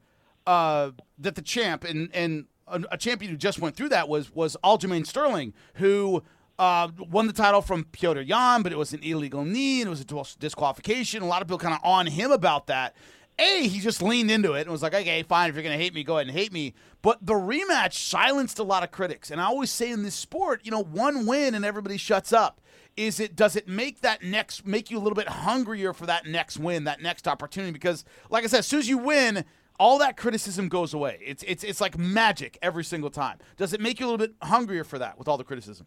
uh, 0.46 0.90
that 1.18 1.34
the 1.34 1.42
champ 1.42 1.84
and 1.84 2.10
and 2.14 2.46
a, 2.66 2.82
a 2.92 2.98
champion 2.98 3.30
who 3.30 3.36
just 3.36 3.58
went 3.58 3.76
through 3.76 3.90
that 3.90 4.08
was 4.08 4.34
was 4.34 4.56
Aljamain 4.62 5.06
Sterling, 5.06 5.52
who 5.74 6.22
uh, 6.58 6.88
won 6.98 7.26
the 7.26 7.32
title 7.32 7.62
from 7.62 7.84
Petr 7.84 8.26
Yan, 8.26 8.62
but 8.62 8.72
it 8.72 8.78
was 8.78 8.92
an 8.92 9.02
illegal 9.02 9.44
knee 9.44 9.80
and 9.80 9.88
it 9.88 9.90
was 9.90 10.00
a 10.00 10.38
disqualification. 10.38 11.22
A 11.22 11.26
lot 11.26 11.40
of 11.40 11.48
people 11.48 11.58
kind 11.58 11.74
of 11.74 11.80
on 11.84 12.06
him 12.06 12.32
about 12.32 12.66
that. 12.66 12.96
A, 13.38 13.68
he 13.68 13.78
just 13.80 14.02
leaned 14.02 14.30
into 14.30 14.54
it 14.54 14.62
and 14.62 14.70
was 14.70 14.82
like, 14.82 14.94
okay, 14.94 15.22
fine, 15.22 15.48
if 15.48 15.54
you're 15.54 15.62
going 15.62 15.76
to 15.76 15.82
hate 15.82 15.94
me, 15.94 16.02
go 16.02 16.16
ahead 16.16 16.26
and 16.26 16.36
hate 16.36 16.52
me. 16.52 16.74
But 17.02 17.24
the 17.24 17.34
rematch 17.34 17.92
silenced 17.92 18.58
a 18.58 18.64
lot 18.64 18.82
of 18.82 18.90
critics. 18.90 19.30
And 19.30 19.40
I 19.40 19.44
always 19.44 19.70
say 19.70 19.90
in 19.90 20.02
this 20.02 20.14
sport, 20.14 20.62
you 20.64 20.70
know, 20.70 20.82
one 20.82 21.24
win 21.24 21.54
and 21.54 21.64
everybody 21.64 21.96
shuts 21.96 22.32
up. 22.32 22.60
Is 22.96 23.20
it 23.20 23.36
does 23.36 23.54
it 23.54 23.68
make 23.68 24.00
that 24.00 24.24
next 24.24 24.66
make 24.66 24.90
you 24.90 24.98
a 24.98 25.00
little 25.00 25.14
bit 25.14 25.28
hungrier 25.28 25.92
for 25.92 26.06
that 26.06 26.26
next 26.26 26.58
win, 26.58 26.82
that 26.84 27.00
next 27.00 27.28
opportunity? 27.28 27.70
Because 27.70 28.04
like 28.28 28.42
I 28.42 28.48
said, 28.48 28.58
as 28.58 28.66
soon 28.66 28.80
as 28.80 28.88
you 28.88 28.98
win, 28.98 29.44
all 29.78 29.98
that 29.98 30.16
criticism 30.16 30.68
goes 30.68 30.92
away. 30.92 31.20
It's 31.24 31.44
it's 31.46 31.62
it's 31.62 31.80
like 31.80 31.96
magic 31.96 32.58
every 32.60 32.82
single 32.82 33.10
time. 33.10 33.38
Does 33.56 33.72
it 33.72 33.80
make 33.80 34.00
you 34.00 34.06
a 34.06 34.08
little 34.10 34.26
bit 34.26 34.34
hungrier 34.42 34.82
for 34.82 34.98
that 34.98 35.16
with 35.16 35.28
all 35.28 35.36
the 35.36 35.44
criticism? 35.44 35.86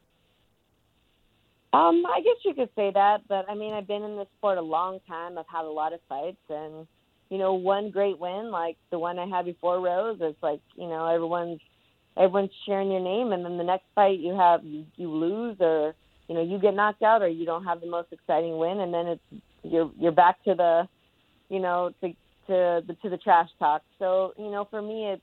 um 1.74 2.04
i 2.08 2.20
guess 2.20 2.36
you 2.44 2.54
could 2.54 2.70
say 2.76 2.92
that 2.94 3.22
but 3.28 3.46
i 3.50 3.56
mean 3.56 3.74
i've 3.74 3.88
been 3.88 4.04
in 4.04 4.18
this 4.18 4.28
sport 4.38 4.58
a 4.58 4.62
long 4.62 5.00
time 5.08 5.38
i've 5.38 5.48
had 5.48 5.64
a 5.64 5.72
lot 5.72 5.94
of 5.94 6.00
fights 6.10 6.42
and 6.50 6.86
you 7.32 7.40
know 7.40 7.54
one 7.54 7.90
great 7.90 8.20
win 8.20 8.52
like 8.52 8.78
the 8.92 9.00
one 9.00 9.18
i 9.18 9.26
had 9.26 9.46
before 9.46 9.82
rose 9.82 10.20
it's 10.22 10.44
like 10.44 10.62
you 10.76 10.88
know 10.88 11.08
everyone's 11.08 11.60
everyone's 12.18 12.52
cheering 12.66 12.92
your 12.92 13.02
name, 13.02 13.32
and 13.32 13.44
then 13.44 13.58
the 13.58 13.64
next 13.64 13.86
fight 13.96 14.20
you 14.20 14.36
have 14.36 14.64
you, 14.64 14.86
you 14.96 15.10
lose 15.10 15.58
or 15.60 15.94
you 16.28 16.36
know 16.36 16.42
you 16.42 16.60
get 16.60 16.76
knocked 16.76 17.04
out 17.04 17.22
or 17.22 17.28
you 17.28 17.46
don't 17.46 17.64
have 17.64 17.82
the 17.82 17.88
most 17.88 18.12
exciting 18.12 18.58
win, 18.58 18.80
and 18.80 18.94
then 18.94 19.08
it's 19.08 19.44
you're 19.64 19.92
you're 19.98 20.12
back 20.12 20.44
to 20.44 20.56
the 20.56 20.88
you 21.50 21.60
know 21.60 21.92
to 22.02 22.10
to 22.10 22.82
the 22.88 22.96
to 23.02 23.10
the 23.10 23.18
trash 23.18 23.50
talk. 23.60 23.82
So 24.00 24.34
you 24.38 24.52
know 24.52 24.68
for 24.70 24.82
me 24.82 25.12
it's 25.12 25.22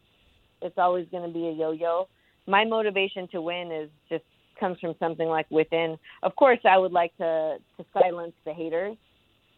it's 0.60 0.78
always 0.78 1.06
going 1.10 1.26
to 1.26 1.32
be 1.32 1.46
a 1.46 1.52
yo-yo. 1.52 2.08
My 2.46 2.64
motivation 2.64 3.28
to 3.28 3.40
win 3.40 3.70
is 3.70 3.90
just 4.08 4.24
comes 4.58 4.78
from 4.80 4.94
something 4.98 5.28
like 5.28 5.46
within. 5.50 5.96
Of 6.24 6.34
course, 6.34 6.58
I 6.64 6.78
would 6.78 6.92
like 6.92 7.16
to 7.18 7.58
to 7.76 7.84
silence 7.92 8.34
the 8.44 8.52
haters. 8.52 8.96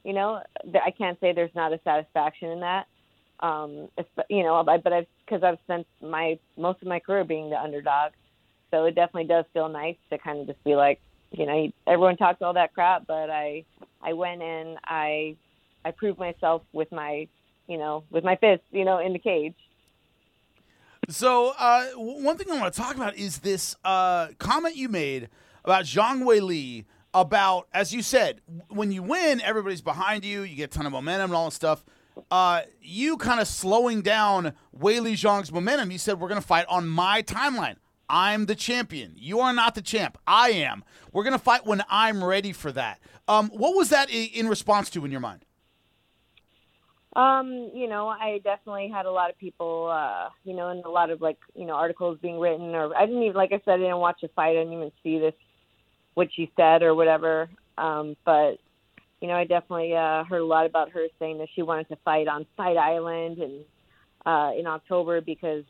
You 0.05 0.13
know, 0.13 0.43
I 0.85 0.91
can't 0.91 1.19
say 1.21 1.33
there's 1.33 1.55
not 1.55 1.73
a 1.73 1.81
satisfaction 1.85 2.51
in 2.51 2.61
that. 2.61 2.87
Um, 3.41 3.89
you 4.29 4.43
know, 4.43 4.63
but 4.65 4.93
I've 4.93 5.07
because 5.25 5.43
I've 5.43 5.59
spent 5.65 5.87
my 6.03 6.39
most 6.57 6.83
of 6.83 6.89
my 6.89 7.01
career 7.01 7.25
being 7.25 7.51
the 7.51 7.61
underdog, 7.61 8.13
so 8.71 8.85
it 8.85 8.95
definitely 8.95 9.29
does 9.29 9.45
feel 9.53 9.69
nice 9.69 9.97
to 10.11 10.19
kind 10.19 10.41
of 10.41 10.47
just 10.47 10.63
be 10.65 10.77
like, 10.77 11.01
you 11.33 11.47
know, 11.47 11.73
everyone 11.87 12.17
talks 12.17 12.43
all 12.43 12.55
that 12.55 12.75
crap, 12.75 13.07
but 13.07 13.31
I 13.31 13.65
I 14.03 14.13
went 14.13 14.43
in, 14.43 14.77
I 14.85 15.37
I 15.85 15.91
proved 15.93 16.19
myself 16.19 16.63
with 16.73 16.93
my, 16.93 17.29
you 17.67 17.79
know, 17.79 18.05
with 18.11 18.25
my 18.25 18.37
fists, 18.37 18.67
you 18.73 18.85
know, 18.85 18.99
in 18.99 19.13
the 19.13 19.19
cage. 19.19 19.55
So 21.09 21.55
uh, 21.59 21.87
one 21.97 22.37
thing 22.37 22.51
I 22.51 22.61
want 22.61 22.73
to 22.73 22.81
talk 22.81 22.95
about 22.95 23.17
is 23.17 23.39
this 23.39 23.75
uh, 23.85 24.29
comment 24.39 24.77
you 24.77 24.89
made 24.89 25.29
about 25.65 25.85
Zhang 25.85 26.23
Weili 26.23 26.85
about, 27.13 27.69
as 27.73 27.93
you 27.93 28.03
said, 28.03 28.41
when 28.69 28.93
you 28.93 29.03
win, 29.03 29.41
everybody's 29.41 29.81
behind 29.81 30.25
you, 30.25 30.43
you 30.43 30.57
get 30.57 30.75
a 30.75 30.79
ton 30.79 30.87
of 30.87 30.93
momentum 30.93 31.31
and 31.31 31.37
all 31.37 31.47
that 31.47 31.55
stuff. 31.55 31.85
Uh, 32.31 32.63
you 32.81 33.17
kind 33.17 33.41
of 33.41 33.49
slowing 33.49 34.03
down 34.03 34.53
Weili 34.79 35.13
Zhang's 35.13 35.53
momentum. 35.53 35.91
You 35.91 35.99
said 35.99 36.21
we're 36.21 36.29
going 36.29 36.41
to 36.41 36.47
fight 36.47 36.67
on 36.69 36.89
my 36.89 37.23
timeline. 37.23 37.77
I'm 38.09 38.47
the 38.47 38.57
champion. 38.57 39.15
You 39.17 39.41
are 39.41 39.53
not 39.53 39.75
the 39.75 39.83
champ. 39.83 40.19
I 40.27 40.51
am. 40.51 40.85
We're 41.13 41.23
going 41.23 41.33
to 41.33 41.39
fight 41.39 41.65
when 41.65 41.83
I'm 41.89 42.23
ready 42.23 42.53
for 42.53 42.73
that. 42.73 42.99
Um, 43.29 43.49
what 43.51 43.77
was 43.77 43.91
that 43.91 44.11
in 44.11 44.49
response 44.49 44.91
to 44.91 45.05
in 45.05 45.11
your 45.13 45.21
mind? 45.21 45.45
Um, 47.17 47.71
you 47.75 47.89
know, 47.89 48.09
I 48.09 48.41
definitely 48.45 48.89
had 48.89 49.07
a 49.07 49.11
lot 49.11 49.31
of 49.31 49.39
people, 49.39 49.91
uh, 49.93 50.29
you 50.45 50.55
know, 50.55 50.69
and 50.69 50.85
a 50.85 50.91
lot 50.91 51.11
of 51.11 51.21
like, 51.21 51.39
you 51.55 51.67
know, 51.67 51.75
articles 51.75 52.19
being 52.23 52.39
written 52.39 52.75
or 52.75 52.95
I 52.97 53.07
didn't 53.07 53.23
even, 53.23 53.37
like 53.37 53.53
I 53.53 53.61
said, 53.65 53.75
I 53.75 53.79
didn't 53.79 53.99
watch 53.99 54.21
the 54.23 54.29
fight. 54.29 54.51
I 54.51 54.65
didn't 54.65 54.75
even 54.75 54.93
see 55.03 55.19
this, 55.19 55.35
what 56.15 56.29
she 56.35 56.51
said 56.57 56.83
or 56.83 56.95
whatever. 56.95 57.49
Um, 57.79 58.17
but, 58.25 58.59
you 59.21 59.29
know, 59.29 59.35
I 59.35 59.45
definitely, 59.45 59.95
uh, 59.95 60.25
heard 60.25 60.41
a 60.41 60.45
lot 60.45 60.67
about 60.67 60.91
her 60.91 61.07
saying 61.19 61.39
that 61.39 61.49
she 61.55 61.63
wanted 61.63 61.89
to 61.89 61.97
fight 62.05 62.29
on 62.29 62.47
Fight 62.57 62.77
Island 62.77 63.39
and, 63.39 63.65
uh, 64.27 64.53
in 64.59 64.67
October 64.67 65.21
because, 65.21 65.65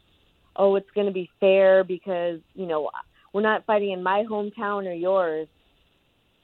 oh, 0.57 0.77
it's 0.77 0.91
going 0.95 1.07
to 1.07 1.13
be 1.13 1.31
fair 1.39 1.85
because, 1.85 2.41
you 2.55 2.67
know, 2.67 2.91
we're 3.33 3.43
not 3.43 3.65
fighting 3.67 3.93
in 3.93 4.03
my 4.03 4.25
hometown 4.29 4.89
or 4.89 4.93
yours, 4.93 5.49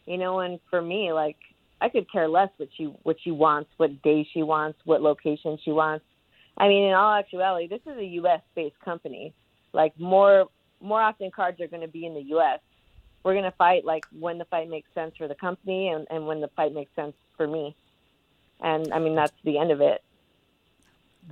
you 0.06 0.18
know, 0.18 0.40
and 0.40 0.60
for 0.70 0.80
me, 0.80 1.12
like, 1.12 1.36
I 1.80 1.88
could 1.88 2.10
care 2.10 2.28
less 2.28 2.48
what 2.56 2.68
she 2.76 2.84
what 3.02 3.16
she 3.22 3.30
wants, 3.30 3.70
what 3.76 4.02
day 4.02 4.26
she 4.32 4.42
wants, 4.42 4.78
what 4.84 5.02
location 5.02 5.58
she 5.62 5.72
wants. 5.72 6.04
I 6.56 6.68
mean, 6.68 6.84
in 6.84 6.94
all 6.94 7.14
actuality, 7.14 7.68
this 7.68 7.80
is 7.86 7.98
a 7.98 8.04
U.S. 8.04 8.40
based 8.54 8.80
company. 8.84 9.34
Like 9.72 9.98
more 9.98 10.46
more 10.80 11.00
often, 11.00 11.30
cards 11.30 11.60
are 11.60 11.68
going 11.68 11.82
to 11.82 11.88
be 11.88 12.06
in 12.06 12.14
the 12.14 12.22
U.S. 12.22 12.60
We're 13.26 13.32
going 13.32 13.42
to 13.42 13.50
fight 13.50 13.84
like 13.84 14.06
when 14.16 14.38
the 14.38 14.44
fight 14.44 14.70
makes 14.70 14.88
sense 14.94 15.16
for 15.18 15.26
the 15.26 15.34
company 15.34 15.88
and, 15.88 16.06
and 16.10 16.28
when 16.28 16.40
the 16.40 16.46
fight 16.54 16.72
makes 16.72 16.94
sense 16.94 17.16
for 17.36 17.48
me. 17.48 17.74
And 18.60 18.94
I 18.94 19.00
mean, 19.00 19.16
that's 19.16 19.32
the 19.42 19.58
end 19.58 19.72
of 19.72 19.80
it. 19.80 20.00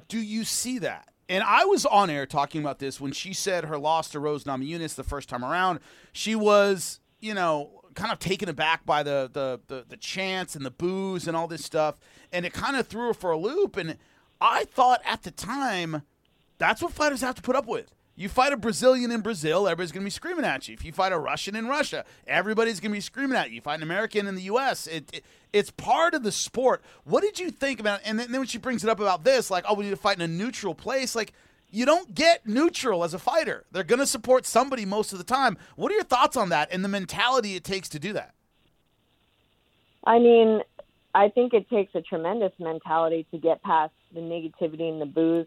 Do 0.09 0.19
you 0.19 0.43
see 0.43 0.81
that? 0.81 1.11
And 1.29 1.45
I 1.45 1.65
was 1.67 1.87
on 1.87 2.11
air 2.11 2.27
talking 2.27 2.61
about 2.61 2.81
this 2.81 3.01
when 3.01 3.13
she 3.13 3.33
said 3.33 3.67
her 3.67 3.79
loss 3.79 4.09
to 4.09 4.19
Rose 4.19 4.43
Namajunas 4.43 4.97
the 4.97 5.05
first 5.05 5.29
time 5.29 5.45
around. 5.45 5.79
She 6.13 6.35
was, 6.35 6.99
you 7.21 7.33
know, 7.33 7.85
kind 7.95 8.11
of 8.11 8.19
taken 8.19 8.49
aback 8.49 8.85
by 8.85 9.05
the, 9.05 9.31
the 9.33 9.61
the 9.69 9.85
the 9.89 9.97
chants 9.97 10.57
and 10.57 10.67
the 10.67 10.73
boos 10.73 11.29
and 11.29 11.37
all 11.37 11.47
this 11.47 11.65
stuff, 11.65 12.01
and 12.33 12.45
it 12.45 12.53
kind 12.53 12.75
of 12.75 12.89
threw 12.89 13.07
her 13.07 13.15
for 13.15 13.31
a 13.31 13.39
loop. 13.39 13.77
And 13.77 13.99
I 14.41 14.65
thought 14.65 15.01
at 15.05 15.23
the 15.23 15.31
time, 15.31 16.03
that's 16.59 16.83
what 16.83 16.93
fighters 16.93 17.21
have 17.21 17.37
to 17.37 17.43
put 17.43 17.55
up 17.55 17.69
with. 17.69 17.95
You 18.16 18.28
fight 18.28 18.52
a 18.52 18.56
Brazilian 18.56 19.11
in 19.11 19.23
Brazil, 19.23 19.66
everybody's 19.66 19.90
going 19.90 20.02
to 20.02 20.06
be 20.06 20.11
screaming 20.11 20.44
at 20.44 20.68
you. 20.68 20.75
If 20.75 20.85
you 20.85 20.92
fight 20.92 21.12
a 21.12 21.18
Russian 21.18 21.56
in 21.56 21.66
Russia, 21.66 22.04
everybody's 22.28 22.78
going 22.78 22.92
to 22.92 22.97
be 22.97 23.00
screaming 23.00 23.37
at 23.37 23.49
you. 23.49 23.56
You 23.56 23.61
fight 23.61 23.76
an 23.76 23.83
American 23.83 24.28
in 24.28 24.37
the 24.37 24.42
U.S., 24.42 24.87
it, 24.87 25.11
it, 25.12 25.25
it's 25.52 25.73
part 25.73 26.14
of 26.14 26.23
the 26.23 26.30
sport. 26.30 26.83
What 27.02 27.23
did 27.23 27.40
you 27.40 27.50
think 27.50 27.80
about? 27.80 28.00
And 28.04 28.18
then, 28.18 28.30
then 28.30 28.40
when 28.40 28.47
she 28.47 28.59
brings 28.59 28.85
it 28.85 28.90
up 28.90 29.00
about 29.00 29.25
this, 29.25 29.50
like, 29.50 29.64
oh, 29.68 29.75
we 29.75 29.85
need 29.85 29.90
to 29.90 29.97
fight 29.97 30.16
in 30.16 30.23
a 30.23 30.28
neutral 30.28 30.76
place, 30.76 31.16
like 31.16 31.33
you 31.71 31.85
don't 31.85 32.14
get 32.14 32.47
neutral 32.47 33.02
as 33.02 33.14
a 33.14 33.18
fighter. 33.18 33.64
They're 33.73 33.83
going 33.83 33.99
to 33.99 34.06
support 34.06 34.47
somebody 34.47 34.85
most 34.85 35.12
of 35.12 35.18
the 35.18 35.25
time. 35.25 35.59
What 35.75 35.90
are 35.90 35.97
your 35.97 36.04
thoughts 36.04 36.37
on 36.37 36.50
that 36.50 36.68
and 36.71 36.85
the 36.85 36.88
mentality 36.88 37.56
it 37.56 37.64
takes 37.64 37.88
to 37.90 37.99
do 37.99 38.12
that? 38.12 38.33
I 40.04 40.21
mean, 40.21 40.61
I 41.14 41.30
think 41.30 41.52
it 41.52 41.68
takes 41.68 41.92
a 41.97 42.00
tremendous 42.00 42.52
mentality 42.61 43.26
to 43.33 43.38
get 43.38 43.61
past 43.62 43.92
the 44.12 44.21
negativity 44.21 44.88
and 44.88 45.00
the 45.00 45.06
boos. 45.06 45.47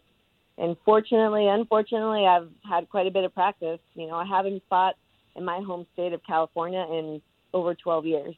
And 0.58 0.76
fortunately, 0.84 1.48
unfortunately, 1.48 2.26
I've 2.26 2.50
had 2.68 2.90
quite 2.90 3.08
a 3.08 3.12
bit 3.12 3.24
of 3.24 3.34
practice. 3.34 3.80
You 3.94 4.08
know, 4.08 4.16
I 4.16 4.26
haven't 4.26 4.64
fought 4.70 4.96
in 5.36 5.46
my 5.46 5.62
home 5.62 5.86
state 5.94 6.14
of 6.14 6.22
California 6.26 6.86
in 6.90 7.22
over 7.54 7.76
12 7.76 8.06
years. 8.06 8.36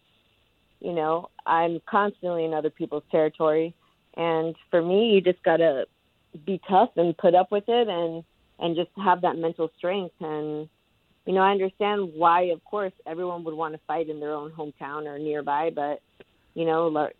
You 0.82 0.94
know, 0.94 1.30
I'm 1.46 1.82
constantly 1.90 2.46
in 2.46 2.54
other 2.54 2.70
people's 2.70 3.04
territory. 3.12 3.74
And 4.16 4.56
for 4.70 4.82
me, 4.82 5.12
you 5.12 5.22
just 5.22 5.44
got 5.44 5.58
to 5.58 5.86
be 6.46 6.60
tough 6.70 6.90
and 6.96 7.18
put 7.18 7.36
up 7.36 7.52
with 7.52 7.64
it 7.68 7.88
and 7.88 8.24
and 8.60 8.76
just 8.76 8.90
have 8.98 9.22
that 9.22 9.38
mental 9.38 9.72
strength 9.78 10.14
and 10.20 10.70
you 11.26 11.34
know 11.34 11.42
i 11.42 11.52
understand 11.52 12.12
why 12.16 12.44
of 12.44 12.64
course 12.66 12.94
everyone 13.08 13.44
would 13.44 13.54
want 13.54 13.74
to 13.74 13.80
fight 13.88 14.10
in 14.10 14.20
their 14.20 14.34
own 14.34 14.52
hometown 14.52 15.06
or 15.06 15.18
nearby 15.18 15.72
but 15.74 16.02
you 16.54 16.66
know 16.66 16.88
like 16.88 17.16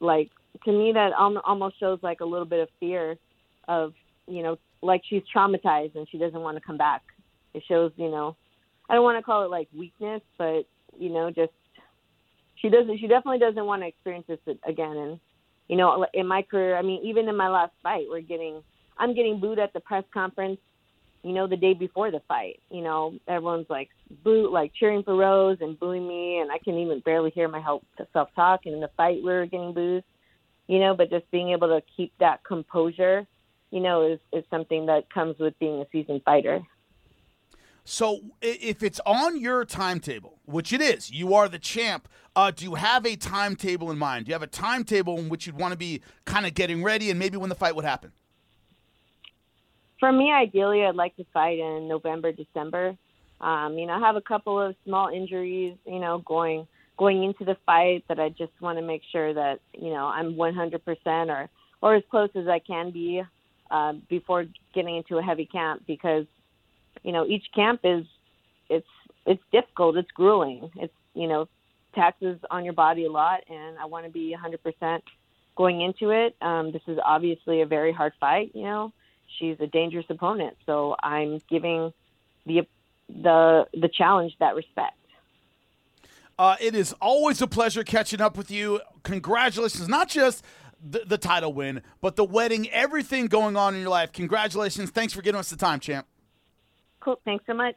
like 0.00 0.30
to 0.64 0.72
me 0.72 0.92
that 0.92 1.12
almost 1.12 1.78
shows 1.78 1.98
like 2.02 2.20
a 2.20 2.24
little 2.24 2.46
bit 2.46 2.60
of 2.60 2.68
fear 2.80 3.16
of 3.68 3.92
you 4.30 4.42
know 4.42 4.56
like 4.82 5.02
she's 5.08 5.22
traumatized 5.34 5.94
and 5.96 6.08
she 6.10 6.18
doesn't 6.18 6.40
want 6.40 6.56
to 6.56 6.62
come 6.62 6.78
back 6.78 7.02
it 7.54 7.62
shows 7.68 7.92
you 7.96 8.10
know 8.10 8.36
i 8.88 8.94
don't 8.94 9.04
want 9.04 9.18
to 9.18 9.22
call 9.22 9.44
it 9.44 9.50
like 9.50 9.68
weakness 9.76 10.22
but 10.38 10.62
you 10.98 11.10
know 11.10 11.30
just 11.30 11.52
she 12.56 12.68
doesn't 12.68 12.98
she 12.98 13.06
definitely 13.06 13.38
doesn't 13.38 13.66
want 13.66 13.82
to 13.82 13.88
experience 13.88 14.26
this 14.28 14.38
again 14.66 14.96
and 14.96 15.20
you 15.70 15.76
know, 15.76 16.04
in 16.14 16.26
my 16.26 16.42
career, 16.42 16.76
I 16.76 16.82
mean, 16.82 17.00
even 17.04 17.28
in 17.28 17.36
my 17.36 17.48
last 17.48 17.70
fight, 17.80 18.06
we're 18.10 18.22
getting, 18.22 18.60
I'm 18.98 19.14
getting 19.14 19.38
booed 19.38 19.60
at 19.60 19.72
the 19.72 19.78
press 19.78 20.02
conference, 20.12 20.58
you 21.22 21.32
know, 21.32 21.46
the 21.46 21.56
day 21.56 21.74
before 21.74 22.10
the 22.10 22.20
fight. 22.26 22.58
You 22.70 22.82
know, 22.82 23.14
everyone's 23.28 23.70
like 23.70 23.88
boo, 24.24 24.50
like 24.52 24.72
cheering 24.74 25.04
for 25.04 25.14
Rose 25.14 25.58
and 25.60 25.78
booing 25.78 26.08
me, 26.08 26.38
and 26.38 26.50
I 26.50 26.58
can 26.58 26.74
even 26.74 26.98
barely 27.04 27.30
hear 27.30 27.46
my 27.46 27.62
self 28.12 28.30
talk. 28.34 28.62
And 28.64 28.74
in 28.74 28.80
the 28.80 28.90
fight, 28.96 29.18
we 29.18 29.30
were 29.30 29.46
getting 29.46 29.72
booed, 29.72 30.02
you 30.66 30.80
know, 30.80 30.96
but 30.96 31.08
just 31.08 31.30
being 31.30 31.50
able 31.50 31.68
to 31.68 31.80
keep 31.96 32.12
that 32.18 32.42
composure, 32.42 33.24
you 33.70 33.80
know, 33.80 34.12
is, 34.12 34.18
is 34.32 34.44
something 34.50 34.86
that 34.86 35.12
comes 35.12 35.38
with 35.38 35.58
being 35.58 35.80
a 35.80 35.86
seasoned 35.92 36.22
fighter. 36.24 36.60
So 37.84 38.20
if 38.40 38.82
it's 38.82 39.00
on 39.06 39.40
your 39.40 39.64
timetable, 39.64 40.38
which 40.44 40.72
it 40.72 40.80
is, 40.80 41.10
you 41.10 41.34
are 41.34 41.48
the 41.48 41.58
champ. 41.58 42.08
Uh, 42.36 42.50
do 42.50 42.64
you 42.64 42.74
have 42.74 43.04
a 43.06 43.16
timetable 43.16 43.90
in 43.90 43.98
mind? 43.98 44.26
Do 44.26 44.30
you 44.30 44.34
have 44.34 44.42
a 44.42 44.46
timetable 44.46 45.18
in 45.18 45.28
which 45.28 45.46
you'd 45.46 45.58
want 45.58 45.72
to 45.72 45.78
be 45.78 46.00
kind 46.24 46.46
of 46.46 46.54
getting 46.54 46.82
ready, 46.82 47.10
and 47.10 47.18
maybe 47.18 47.36
when 47.36 47.48
the 47.48 47.54
fight 47.54 47.74
would 47.74 47.84
happen? 47.84 48.12
For 49.98 50.12
me, 50.12 50.32
ideally, 50.32 50.84
I'd 50.84 50.94
like 50.94 51.16
to 51.16 51.24
fight 51.32 51.58
in 51.58 51.88
November, 51.88 52.32
December. 52.32 52.96
Um, 53.40 53.76
you 53.76 53.86
know, 53.86 53.94
I 53.94 54.00
have 54.00 54.16
a 54.16 54.20
couple 54.20 54.60
of 54.60 54.74
small 54.84 55.08
injuries, 55.08 55.76
you 55.86 55.98
know, 55.98 56.18
going 56.18 56.66
going 56.98 57.24
into 57.24 57.46
the 57.46 57.56
fight 57.64 58.04
that 58.08 58.20
I 58.20 58.28
just 58.28 58.52
want 58.60 58.78
to 58.78 58.84
make 58.84 59.00
sure 59.10 59.32
that 59.32 59.60
you 59.72 59.88
know 59.90 60.04
I'm 60.04 60.34
100% 60.34 60.80
or 61.28 61.48
or 61.82 61.94
as 61.94 62.02
close 62.10 62.28
as 62.34 62.46
I 62.46 62.58
can 62.58 62.90
be 62.90 63.22
uh, 63.70 63.94
before 64.08 64.46
getting 64.74 64.96
into 64.96 65.18
a 65.18 65.22
heavy 65.22 65.46
camp 65.46 65.82
because 65.86 66.26
you 67.02 67.12
know, 67.12 67.26
each 67.26 67.44
camp 67.54 67.80
is 67.84 68.04
it's 68.68 68.86
it's 69.26 69.42
difficult, 69.52 69.96
it's 69.96 70.10
grueling. 70.10 70.70
It's 70.76 70.94
you 71.14 71.28
know, 71.28 71.48
taxes 71.94 72.38
on 72.50 72.64
your 72.64 72.74
body 72.74 73.04
a 73.04 73.10
lot 73.10 73.40
and 73.48 73.78
I 73.78 73.86
want 73.86 74.06
to 74.06 74.12
be 74.12 74.36
100% 74.36 75.02
going 75.56 75.80
into 75.80 76.10
it. 76.10 76.36
Um, 76.40 76.72
this 76.72 76.82
is 76.86 76.98
obviously 77.04 77.62
a 77.62 77.66
very 77.66 77.92
hard 77.92 78.12
fight, 78.20 78.52
you 78.54 78.62
know. 78.62 78.92
She's 79.38 79.58
a 79.60 79.66
dangerous 79.66 80.06
opponent, 80.08 80.56
so 80.66 80.96
I'm 81.02 81.40
giving 81.48 81.92
the 82.46 82.66
the 83.08 83.66
the 83.74 83.88
challenge 83.88 84.36
that 84.38 84.54
respect. 84.54 84.96
Uh, 86.38 86.56
it 86.60 86.74
is 86.74 86.94
always 87.00 87.42
a 87.42 87.46
pleasure 87.46 87.84
catching 87.84 88.20
up 88.20 88.36
with 88.36 88.50
you. 88.50 88.80
Congratulations, 89.02 89.88
not 89.88 90.08
just 90.08 90.42
the, 90.82 91.00
the 91.06 91.18
title 91.18 91.52
win, 91.52 91.82
but 92.00 92.16
the 92.16 92.24
wedding, 92.24 92.68
everything 92.70 93.26
going 93.26 93.56
on 93.56 93.74
in 93.74 93.80
your 93.80 93.90
life. 93.90 94.12
Congratulations. 94.12 94.90
Thanks 94.90 95.12
for 95.12 95.22
giving 95.22 95.38
us 95.38 95.50
the 95.50 95.56
time, 95.56 95.80
champ. 95.80 96.06
Cool. 97.00 97.20
Thanks 97.24 97.44
so 97.46 97.54
much. 97.54 97.76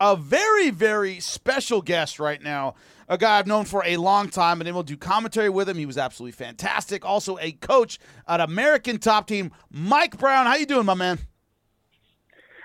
a 0.00 0.16
very, 0.16 0.70
very 0.70 1.20
special 1.20 1.82
guest 1.82 2.18
right 2.18 2.42
now. 2.42 2.74
A 3.08 3.16
guy 3.16 3.38
I've 3.38 3.46
known 3.46 3.64
for 3.64 3.82
a 3.86 3.96
long 3.96 4.28
time, 4.28 4.60
and 4.60 4.66
then 4.66 4.74
we'll 4.74 4.82
do 4.82 4.96
commentary 4.96 5.48
with 5.48 5.68
him. 5.68 5.78
He 5.78 5.86
was 5.86 5.96
absolutely 5.96 6.32
fantastic. 6.32 7.04
Also, 7.04 7.38
a 7.38 7.52
coach 7.52 7.98
at 8.26 8.40
American 8.40 8.98
Top 8.98 9.26
Team, 9.26 9.50
Mike 9.70 10.18
Brown. 10.18 10.46
How 10.46 10.56
you 10.56 10.66
doing, 10.66 10.84
my 10.84 10.94
man? 10.94 11.18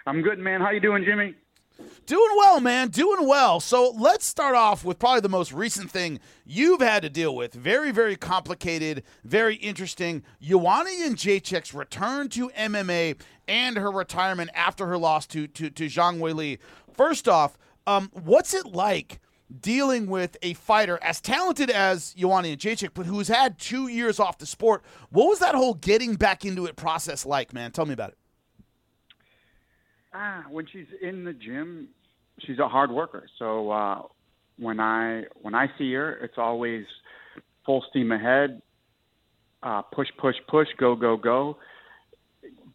I'm 0.06 0.22
good, 0.22 0.40
man. 0.40 0.60
How 0.60 0.72
you 0.72 0.82
doing, 0.82 1.06
Jimmy? 1.06 1.36
Doing 2.06 2.30
well, 2.38 2.60
man. 2.60 2.90
Doing 2.90 3.28
well. 3.28 3.60
So 3.60 3.92
let's 3.92 4.25
start 4.25 4.56
off 4.56 4.84
with 4.84 5.00
probably 5.00 5.22
the 5.22 5.30
most 5.30 5.54
recent 5.54 5.90
thing 5.90 6.20
you've 6.46 6.82
had 6.82 7.02
to 7.04 7.10
deal 7.10 7.36
with. 7.36 7.54
Very, 7.54 7.92
very 7.92 8.16
complicated, 8.16 9.04
very 9.24 9.56
interesting. 9.56 10.24
Joanna 10.42 10.90
Jędrzejczyk's 10.90 11.74
return 11.74 12.30
to 12.30 12.50
MMA 12.50 13.20
and 13.48 13.78
her 13.78 13.92
retirement 13.92 14.50
after 14.54 14.86
her 14.88 14.98
loss 14.98 15.25
to 15.28 15.48
to, 15.48 15.70
to 15.70 15.86
Zhang 15.86 16.20
Weili. 16.20 16.60
First 16.94 17.28
off, 17.28 17.58
um, 17.88 18.10
what's 18.14 18.54
it 18.54 18.66
like 18.66 19.20
dealing 19.62 20.08
with 20.08 20.38
a 20.42 20.54
fighter 20.54 21.00
as 21.02 21.22
talented 21.22 21.70
as 21.70 22.14
Joanna 22.14 22.50
Jędrzejczyk, 22.50 22.90
but 22.94 23.06
who's 23.06 23.28
had 23.28 23.60
two 23.60 23.88
years 23.88 24.20
off 24.20 24.38
the 24.38 24.46
sport? 24.46 24.84
What 25.10 25.28
was 25.28 25.40
that 25.40 25.56
whole 25.56 25.76
getting 25.76 26.16
back 26.16 26.46
into 26.46 26.66
it 26.66 26.76
process 26.76 27.26
like, 27.26 27.54
man? 27.54 27.72
Tell 27.72 27.86
me 27.86 27.94
about 27.94 28.10
it. 28.10 28.18
Ah, 30.14 30.44
when 30.50 30.68
she's 30.72 30.88
in 31.02 31.24
the 31.24 31.34
gym, 31.34 31.90
she's 32.40 32.60
a 32.60 32.68
hard 32.68 32.92
worker. 32.92 33.26
So 33.40 33.72
uh, 33.72 34.02
when 34.58 34.80
I 34.80 35.24
when 35.42 35.56
I 35.56 35.68
see 35.78 35.92
her, 35.94 36.18
it's 36.18 36.38
always 36.38 36.86
full 37.66 37.84
steam 37.90 38.12
ahead, 38.12 38.62
uh, 39.64 39.82
push, 39.82 40.10
push, 40.20 40.36
push, 40.48 40.68
go, 40.78 40.96
go, 40.96 41.18
go. 41.18 41.58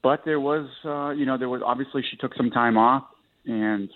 But 0.02 0.24
there 0.24 0.40
was, 0.40 0.68
uh, 0.84 1.10
you 1.10 1.26
know, 1.26 1.38
there 1.38 1.48
was 1.48 1.60
obviously 1.64 2.02
she 2.08 2.16
took 2.16 2.34
some 2.34 2.50
time 2.50 2.76
off, 2.76 3.04
and 3.44 3.88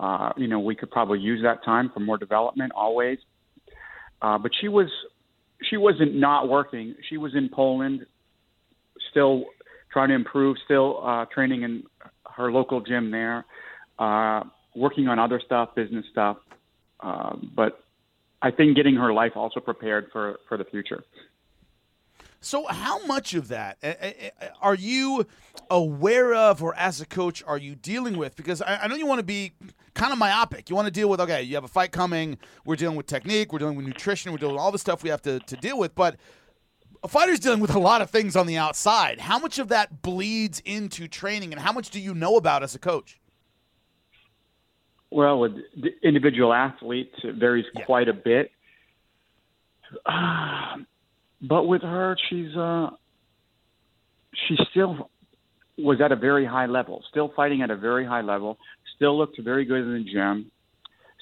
uh, 0.00 0.32
you 0.36 0.48
know, 0.48 0.58
we 0.58 0.74
could 0.74 0.90
probably 0.90 1.18
use 1.18 1.42
that 1.42 1.62
time 1.62 1.90
for 1.92 2.00
more 2.00 2.16
development 2.16 2.72
always. 2.74 3.18
Uh, 4.22 4.38
but 4.38 4.50
she 4.60 4.68
was 4.68 4.88
she 5.68 5.76
wasn't 5.76 6.14
not 6.14 6.48
working. 6.48 6.94
She 7.08 7.18
was 7.18 7.34
in 7.34 7.50
Poland, 7.52 8.06
still 9.10 9.44
trying 9.92 10.08
to 10.08 10.14
improve, 10.14 10.56
still 10.64 11.02
uh, 11.04 11.26
training 11.26 11.62
in 11.62 11.82
her 12.34 12.50
local 12.50 12.80
gym 12.80 13.10
there, 13.10 13.44
uh, 13.98 14.42
working 14.74 15.08
on 15.08 15.18
other 15.18 15.40
stuff, 15.44 15.74
business 15.74 16.06
stuff. 16.10 16.38
Uh, 17.00 17.36
but 17.54 17.80
I 18.40 18.50
think 18.50 18.76
getting 18.76 18.94
her 18.96 19.12
life 19.12 19.32
also 19.34 19.60
prepared 19.60 20.06
for 20.12 20.40
for 20.48 20.56
the 20.56 20.64
future. 20.64 21.04
So, 22.42 22.66
how 22.66 23.04
much 23.04 23.34
of 23.34 23.48
that 23.48 23.76
are 24.62 24.74
you 24.74 25.26
aware 25.70 26.34
of, 26.34 26.62
or 26.62 26.74
as 26.74 27.00
a 27.00 27.06
coach, 27.06 27.42
are 27.46 27.58
you 27.58 27.74
dealing 27.74 28.16
with? 28.16 28.34
Because 28.34 28.62
I, 28.62 28.86
know 28.86 28.94
you 28.94 29.06
want 29.06 29.18
to 29.18 29.24
be 29.24 29.52
kind 29.92 30.10
of 30.10 30.18
myopic. 30.18 30.70
You 30.70 30.76
want 30.76 30.86
to 30.86 30.92
deal 30.92 31.10
with, 31.10 31.20
okay, 31.20 31.42
you 31.42 31.54
have 31.54 31.64
a 31.64 31.68
fight 31.68 31.92
coming. 31.92 32.38
We're 32.64 32.76
dealing 32.76 32.96
with 32.96 33.06
technique. 33.06 33.52
We're 33.52 33.58
dealing 33.58 33.76
with 33.76 33.86
nutrition. 33.86 34.32
We're 34.32 34.38
dealing 34.38 34.54
with 34.54 34.62
all 34.62 34.72
the 34.72 34.78
stuff 34.78 35.02
we 35.02 35.10
have 35.10 35.20
to, 35.22 35.38
to 35.40 35.56
deal 35.56 35.78
with. 35.78 35.94
But 35.94 36.16
a 37.02 37.08
fighter's 37.08 37.40
dealing 37.40 37.60
with 37.60 37.74
a 37.74 37.78
lot 37.78 38.00
of 38.00 38.08
things 38.08 38.36
on 38.36 38.46
the 38.46 38.56
outside. 38.56 39.20
How 39.20 39.38
much 39.38 39.58
of 39.58 39.68
that 39.68 40.00
bleeds 40.00 40.60
into 40.64 41.08
training, 41.08 41.52
and 41.52 41.60
how 41.60 41.72
much 41.72 41.90
do 41.90 42.00
you 42.00 42.14
know 42.14 42.36
about 42.36 42.62
as 42.62 42.74
a 42.74 42.78
coach? 42.78 43.20
Well, 45.10 45.40
with 45.40 45.52
individual 46.02 46.54
athletes, 46.54 47.16
it 47.22 47.34
varies 47.34 47.66
yeah. 47.74 47.84
quite 47.84 48.08
a 48.08 48.12
bit. 48.14 48.50
Uh, 50.06 50.76
but 51.42 51.64
with 51.64 51.82
her, 51.82 52.16
she's 52.28 52.54
uh, 52.56 52.90
she 54.46 54.56
still 54.70 55.10
was 55.78 56.00
at 56.00 56.12
a 56.12 56.16
very 56.16 56.44
high 56.44 56.66
level, 56.66 57.02
still 57.10 57.32
fighting 57.34 57.62
at 57.62 57.70
a 57.70 57.76
very 57.76 58.04
high 58.04 58.20
level, 58.20 58.58
still 58.96 59.16
looked 59.16 59.40
very 59.42 59.64
good 59.64 59.82
in 59.82 60.04
the 60.04 60.12
gym, 60.12 60.50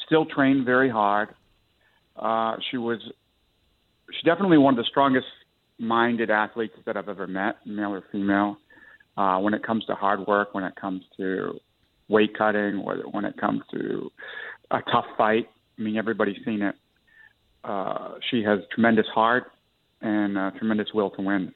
still 0.06 0.26
trained 0.26 0.64
very 0.64 0.90
hard. 0.90 1.28
Uh, 2.16 2.56
she 2.70 2.76
was 2.76 2.98
she's 4.10 4.24
definitely 4.24 4.58
one 4.58 4.74
of 4.74 4.78
the 4.78 4.88
strongest 4.88 5.26
minded 5.78 6.30
athletes 6.30 6.74
that 6.86 6.96
I've 6.96 7.08
ever 7.08 7.26
met, 7.26 7.64
male 7.64 7.94
or 7.94 8.02
female. 8.10 8.56
Uh, 9.16 9.38
when 9.38 9.54
it 9.54 9.64
comes 9.64 9.84
to 9.86 9.94
hard 9.94 10.26
work, 10.26 10.54
when 10.54 10.64
it 10.64 10.74
comes 10.76 11.02
to 11.16 11.58
weight 12.08 12.36
cutting, 12.36 12.84
when 12.84 13.24
it 13.24 13.36
comes 13.36 13.62
to 13.72 14.10
a 14.70 14.80
tough 14.90 15.04
fight, 15.16 15.48
I 15.78 15.82
mean 15.82 15.96
everybody's 15.96 16.44
seen 16.44 16.62
it. 16.62 16.74
Uh, 17.62 18.14
she 18.30 18.42
has 18.42 18.60
tremendous 18.72 19.06
heart 19.14 19.50
and 20.00 20.38
a 20.38 20.52
tremendous 20.56 20.92
will 20.92 21.10
to 21.10 21.22
win. 21.22 21.52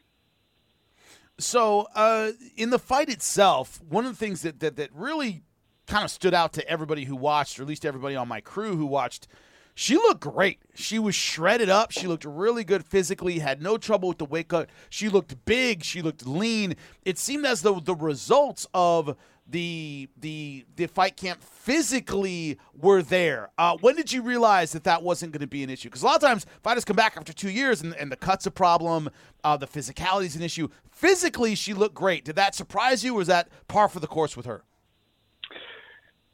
So, 1.39 1.89
uh, 1.95 2.33
in 2.57 2.71
the 2.71 2.79
fight 2.79 3.09
itself, 3.09 3.81
one 3.89 4.05
of 4.05 4.13
the 4.13 4.19
things 4.19 4.43
that, 4.43 4.61
that, 4.61 4.77
that 4.77 4.91
really 4.95 5.43
kind 5.87 6.05
of 6.05 6.11
stood 6.11 6.35
out 6.35 6.53
to 6.55 6.69
everybody 6.69 7.05
who 7.05 7.17
watched, 7.17 7.59
or 7.59 7.63
at 7.63 7.69
least 7.69 7.85
everybody 7.85 8.15
on 8.15 8.29
my 8.29 8.41
crew 8.41 8.77
who 8.77 8.87
watched, 8.87 9.29
she 9.75 9.97
looked 9.97 10.21
great. 10.21 10.61
She 10.75 10.99
was 10.99 11.15
shredded 11.15 11.71
up. 11.71 11.93
She 11.93 12.07
looked 12.07 12.25
really 12.25 12.63
good 12.63 12.85
physically, 12.85 13.39
had 13.39 13.63
no 13.63 13.79
trouble 13.79 14.09
with 14.09 14.19
the 14.19 14.27
weight 14.27 14.49
cut. 14.49 14.69
She 14.91 15.09
looked 15.09 15.45
big. 15.47 15.83
She 15.83 16.03
looked 16.03 16.27
lean. 16.27 16.77
It 17.05 17.19
seemed 17.19 17.47
as 17.47 17.63
though 17.63 17.81
the 17.81 17.95
results 17.95 18.67
of 18.75 19.17
the 19.53 20.09
the 20.19 20.65
the 20.77 20.87
fight 20.87 21.17
camp 21.17 21.43
physically 21.43 22.59
were 22.75 23.03
there. 23.03 23.51
Uh, 23.59 23.77
when 23.81 23.95
did 23.95 24.11
you 24.11 24.23
realize 24.23 24.73
that 24.73 24.85
that 24.85 25.03
wasn't 25.03 25.31
going 25.31 25.43
to 25.43 25.47
be 25.47 25.63
an 25.63 25.71
issue? 25.71 25.89
Because 25.89 26.03
a 26.03 26.07
lot 26.07 26.17
of 26.17 26.23
times 26.23 26.47
fighters 26.63 26.85
come 26.85 26.97
back 26.97 27.17
after 27.17 27.33
two 27.33 27.51
years 27.51 27.83
and, 27.83 27.95
and 27.97 28.11
the 28.11 28.17
cut's 28.17 28.47
a 28.47 28.51
problem, 28.51 29.11
uh, 29.45 29.57
the 29.57 29.67
physicality 29.67 30.25
is 30.25 30.37
an 30.37 30.43
issue. 30.43 30.69
Physically, 30.91 31.55
she 31.55 31.75
looked 31.75 31.95
great. 31.95 32.25
Did 32.25 32.37
that 32.37 32.55
surprise 32.55 33.05
you, 33.05 33.15
or 33.15 33.19
was 33.19 33.29
that 33.29 33.49
par 33.69 33.89
for 33.89 34.01
the 34.01 34.07
course 34.07 34.37
with 34.37 34.47
her? 34.47 34.65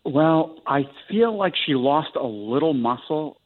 Well, 0.05 0.63
I 0.67 0.85
feel 1.11 1.37
like 1.37 1.55
she 1.67 1.75
lost 1.75 2.11
a 2.15 2.27
little 2.27 2.73
muscle 2.73 3.41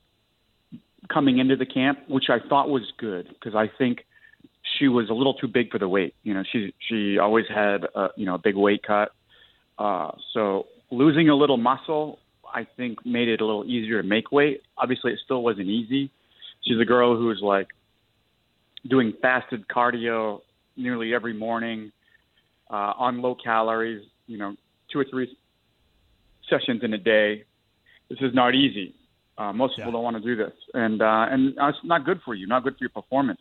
coming 1.13 1.39
into 1.39 1.57
the 1.57 1.67
camp, 1.67 1.99
which 2.09 2.27
I 2.29 2.47
thought 2.47 2.69
was 2.69 2.93
good 2.99 3.27
because 3.29 3.55
I 3.55 3.71
think 3.79 4.05
she 4.79 4.87
was 4.87 5.09
a 5.09 5.15
little 5.15 5.35
too 5.35 5.49
big 5.49 5.73
for 5.73 5.79
the 5.79 5.89
weight. 5.89 6.15
You 6.23 6.35
know, 6.35 6.43
she 6.53 6.75
she 6.89 7.19
always 7.19 7.47
had 7.49 7.85
a, 7.95 8.09
you 8.17 8.27
know 8.27 8.35
a 8.35 8.39
big 8.39 8.55
weight 8.55 8.83
cut 8.87 9.13
uh, 9.79 10.13
so 10.33 10.67
losing 10.91 11.29
a 11.29 11.35
little 11.35 11.57
muscle, 11.57 12.19
I 12.53 12.67
think, 12.77 13.05
made 13.05 13.29
it 13.29 13.41
a 13.41 13.47
little 13.47 13.65
easier 13.65 14.03
to 14.03 14.09
make 14.09 14.31
weight. 14.33 14.63
Obviously, 14.77 15.13
it 15.13 15.21
still 15.25 15.43
wasn't 15.43 15.69
easy. 15.69 16.11
She's 16.63 16.81
a 16.81 16.85
girl 16.85 17.17
who's 17.17 17.41
like 17.43 17.69
doing 18.89 19.15
fasted 19.21 19.67
cardio 19.69 20.41
nearly 20.77 21.15
every 21.15 21.33
morning 21.33 21.93
uh, 22.71 22.93
on 22.99 23.23
low 23.23 23.35
calories. 23.35 24.07
You 24.27 24.39
know, 24.39 24.57
two 24.93 25.01
or 25.01 25.07
three 25.11 25.37
sessions 26.49 26.83
in 26.83 26.93
a 26.93 26.99
day. 26.99 27.45
This 28.09 28.19
is 28.21 28.35
not 28.35 28.55
easy. 28.55 28.95
Uh, 29.39 29.53
most 29.53 29.75
yeah. 29.77 29.85
people 29.85 29.93
don't 29.93 30.05
want 30.05 30.17
to 30.17 30.23
do 30.23 30.37
this, 30.37 30.53
and 30.75 31.01
uh, 31.01 31.27
and 31.31 31.55
it's 31.59 31.79
not 31.85 32.05
good 32.05 32.21
for 32.25 32.35
you, 32.35 32.47
not 32.47 32.63
good 32.63 32.75
for 32.75 32.85
your 32.85 32.91
performance 32.91 33.41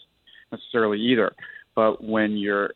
necessarily 0.52 1.00
either. 1.00 1.34
But 1.76 2.04
when 2.04 2.38
you're 2.38 2.72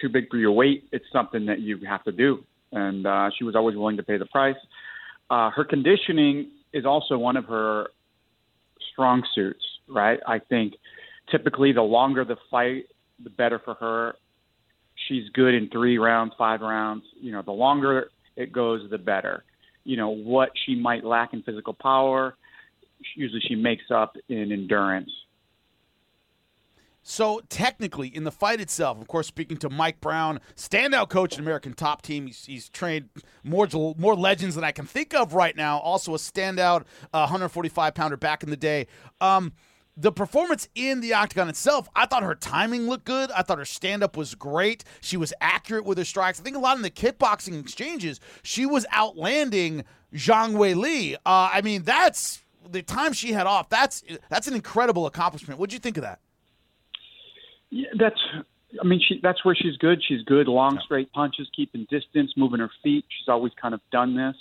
too 0.00 0.08
big 0.08 0.28
for 0.30 0.36
your 0.36 0.52
weight, 0.52 0.84
it's 0.92 1.04
something 1.12 1.46
that 1.46 1.60
you 1.60 1.78
have 1.86 2.04
to 2.04 2.12
do 2.12 2.44
and 2.72 3.06
uh, 3.06 3.30
she 3.36 3.44
was 3.44 3.54
always 3.54 3.76
willing 3.76 3.96
to 3.96 4.02
pay 4.02 4.16
the 4.18 4.26
price. 4.26 4.56
Uh, 5.30 5.50
her 5.50 5.64
conditioning 5.64 6.50
is 6.72 6.84
also 6.84 7.16
one 7.18 7.36
of 7.36 7.44
her 7.46 7.88
strong 8.92 9.22
suits, 9.34 9.64
right? 9.88 10.20
I 10.26 10.38
think 10.38 10.74
typically 11.30 11.72
the 11.72 11.82
longer 11.82 12.24
the 12.24 12.36
fight, 12.50 12.84
the 13.22 13.30
better 13.30 13.60
for 13.64 13.74
her. 13.74 14.14
She's 15.08 15.28
good 15.32 15.54
in 15.54 15.68
three 15.70 15.98
rounds, 15.98 16.32
five 16.36 16.60
rounds. 16.60 17.04
You 17.20 17.32
know, 17.32 17.42
the 17.42 17.52
longer 17.52 18.10
it 18.36 18.52
goes, 18.52 18.88
the 18.90 18.98
better. 18.98 19.44
You 19.84 19.96
know, 19.96 20.10
what 20.10 20.50
she 20.66 20.74
might 20.74 21.04
lack 21.04 21.32
in 21.32 21.42
physical 21.42 21.72
power, 21.72 22.36
usually 23.14 23.40
she 23.46 23.54
makes 23.54 23.84
up 23.94 24.16
in 24.28 24.52
endurance. 24.52 25.10
So 27.10 27.40
technically, 27.48 28.08
in 28.08 28.24
the 28.24 28.30
fight 28.30 28.60
itself, 28.60 29.00
of 29.00 29.08
course, 29.08 29.26
speaking 29.26 29.56
to 29.58 29.70
Mike 29.70 29.98
Brown, 29.98 30.40
standout 30.56 31.08
coach 31.08 31.38
in 31.38 31.40
American 31.40 31.72
Top 31.72 32.02
Team, 32.02 32.26
he's, 32.26 32.44
he's 32.44 32.68
trained 32.68 33.08
more 33.42 33.66
more 33.96 34.14
legends 34.14 34.56
than 34.56 34.62
I 34.62 34.72
can 34.72 34.84
think 34.84 35.14
of 35.14 35.32
right 35.32 35.56
now. 35.56 35.78
Also 35.78 36.14
a 36.14 36.18
standout 36.18 36.82
uh, 37.14 37.24
145 37.24 37.94
pounder 37.94 38.18
back 38.18 38.42
in 38.42 38.50
the 38.50 38.58
day. 38.58 38.88
Um, 39.22 39.54
the 39.96 40.12
performance 40.12 40.68
in 40.74 41.00
the 41.00 41.14
octagon 41.14 41.48
itself, 41.48 41.88
I 41.96 42.04
thought 42.04 42.24
her 42.24 42.34
timing 42.34 42.86
looked 42.86 43.06
good. 43.06 43.30
I 43.30 43.40
thought 43.40 43.56
her 43.56 43.64
stand 43.64 44.02
up 44.02 44.14
was 44.14 44.34
great. 44.34 44.84
She 45.00 45.16
was 45.16 45.32
accurate 45.40 45.86
with 45.86 45.96
her 45.96 46.04
strikes. 46.04 46.38
I 46.38 46.42
think 46.42 46.56
a 46.56 46.60
lot 46.60 46.76
in 46.76 46.82
the 46.82 46.90
kickboxing 46.90 47.58
exchanges, 47.58 48.20
she 48.42 48.66
was 48.66 48.84
outlanding 48.92 49.84
Zhang 50.12 50.56
Weili. 50.56 51.14
Uh, 51.14 51.48
I 51.54 51.62
mean, 51.62 51.84
that's 51.84 52.44
the 52.70 52.82
time 52.82 53.14
she 53.14 53.32
had 53.32 53.46
off. 53.46 53.70
That's 53.70 54.04
that's 54.28 54.46
an 54.46 54.52
incredible 54.52 55.06
accomplishment. 55.06 55.58
What'd 55.58 55.72
you 55.72 55.78
think 55.78 55.96
of 55.96 56.02
that? 56.02 56.20
Yeah, 57.70 57.88
that's. 57.98 58.20
I 58.80 58.84
mean, 58.84 59.00
she 59.06 59.18
that's 59.22 59.44
where 59.44 59.54
she's 59.54 59.76
good. 59.78 60.02
She's 60.06 60.22
good 60.24 60.46
long 60.46 60.78
straight 60.84 61.12
punches, 61.12 61.48
keeping 61.54 61.86
distance, 61.90 62.32
moving 62.36 62.60
her 62.60 62.70
feet. 62.82 63.04
She's 63.08 63.28
always 63.28 63.52
kind 63.60 63.74
of 63.74 63.80
done 63.90 64.16
this. 64.16 64.36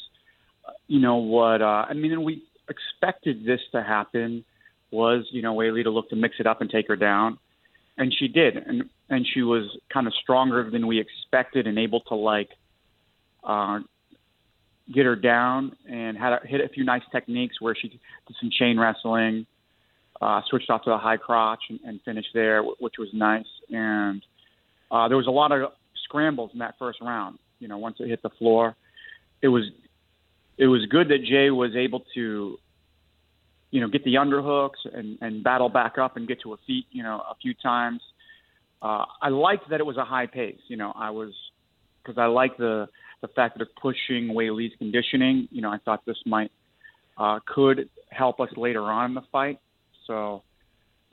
Uh, 0.67 0.71
you 0.87 0.99
know 0.99 1.15
what? 1.17 1.61
Uh, 1.61 1.85
I 1.89 1.93
mean, 1.93 2.11
and 2.11 2.25
we 2.25 2.43
expected 2.69 3.45
this 3.45 3.61
to 3.71 3.83
happen 3.83 4.43
was, 4.91 5.25
you 5.31 5.41
know, 5.41 5.55
Weili 5.55 5.83
to 5.83 5.89
look 5.89 6.09
to 6.09 6.15
mix 6.15 6.35
it 6.39 6.47
up 6.47 6.61
and 6.61 6.69
take 6.69 6.87
her 6.87 6.95
down, 6.95 7.37
and 7.97 8.13
she 8.17 8.27
did, 8.27 8.57
and 8.57 8.89
and 9.09 9.25
she 9.33 9.41
was 9.41 9.77
kind 9.91 10.07
of 10.07 10.13
stronger 10.21 10.69
than 10.69 10.87
we 10.87 10.99
expected 10.99 11.67
and 11.67 11.79
able 11.79 12.01
to 12.01 12.15
like 12.15 12.49
uh, 13.43 13.79
get 14.93 15.05
her 15.05 15.15
down 15.15 15.75
and 15.89 16.17
had 16.17 16.33
a, 16.33 16.39
hit 16.45 16.61
a 16.61 16.69
few 16.69 16.83
nice 16.83 17.03
techniques 17.11 17.61
where 17.61 17.75
she 17.75 17.89
did 17.89 17.99
some 18.39 18.49
chain 18.51 18.79
wrestling, 18.79 19.45
uh, 20.21 20.41
switched 20.49 20.69
off 20.69 20.84
to 20.84 20.89
the 20.89 20.97
high 20.97 21.17
crotch 21.17 21.62
and, 21.69 21.80
and 21.86 22.01
finished 22.03 22.30
there, 22.34 22.63
which 22.63 22.95
was 22.97 23.10
nice. 23.13 23.45
And 23.69 24.23
uh, 24.91 25.08
there 25.08 25.17
was 25.17 25.27
a 25.27 25.32
lot 25.32 25.51
of 25.51 25.71
scrambles 26.06 26.51
in 26.53 26.60
that 26.60 26.75
first 26.80 26.99
round. 27.01 27.39
You 27.60 27.67
know, 27.67 27.77
once 27.77 27.97
it 27.99 28.08
hit 28.08 28.21
the 28.21 28.30
floor, 28.30 28.75
it 29.41 29.47
was 29.47 29.63
it 30.58 30.67
was 30.67 30.86
good 30.89 31.10
that 31.10 31.23
Jay 31.23 31.49
was 31.51 31.75
able 31.75 32.03
to 32.15 32.58
you 33.71 33.82
know, 33.82 33.88
get 33.88 34.03
the 34.03 34.15
underhooks 34.15 34.86
and, 34.93 35.17
and 35.21 35.43
battle 35.43 35.69
back 35.69 35.97
up 35.97 36.15
and 36.17 36.27
get 36.27 36.41
to 36.41 36.51
her 36.51 36.58
feet, 36.65 36.86
you 36.91 37.03
know, 37.03 37.21
a 37.30 37.36
few 37.41 37.53
times. 37.53 38.01
Uh, 38.82 39.06
I 39.21 39.30
liked 39.30 39.69
that 39.69 39.80
it 39.80 39.86
was 39.86 39.97
a 39.97 40.06
high 40.06 40.27
pace. 40.27 40.60
You 40.67 40.77
know, 40.77 40.93
I 40.95 41.10
was 41.10 41.34
because 42.01 42.17
I 42.17 42.25
like 42.25 42.58
the 42.58 42.88
the 43.21 43.27
fact 43.30 43.58
that 43.58 43.65
they're 43.65 43.82
pushing 43.82 44.34
Weili's 44.34 44.71
conditioning. 44.77 45.47
You 45.51 45.62
know, 45.62 45.69
I 45.69 45.80
thought 45.84 46.06
this 46.06 46.17
might 46.25 46.51
uh, 47.17 47.39
could 47.45 47.89
help 48.10 48.39
us 48.39 48.49
later 48.56 48.84
on 48.84 49.12
in 49.12 49.15
the 49.15 49.23
fight. 49.32 49.60
So 50.08 50.43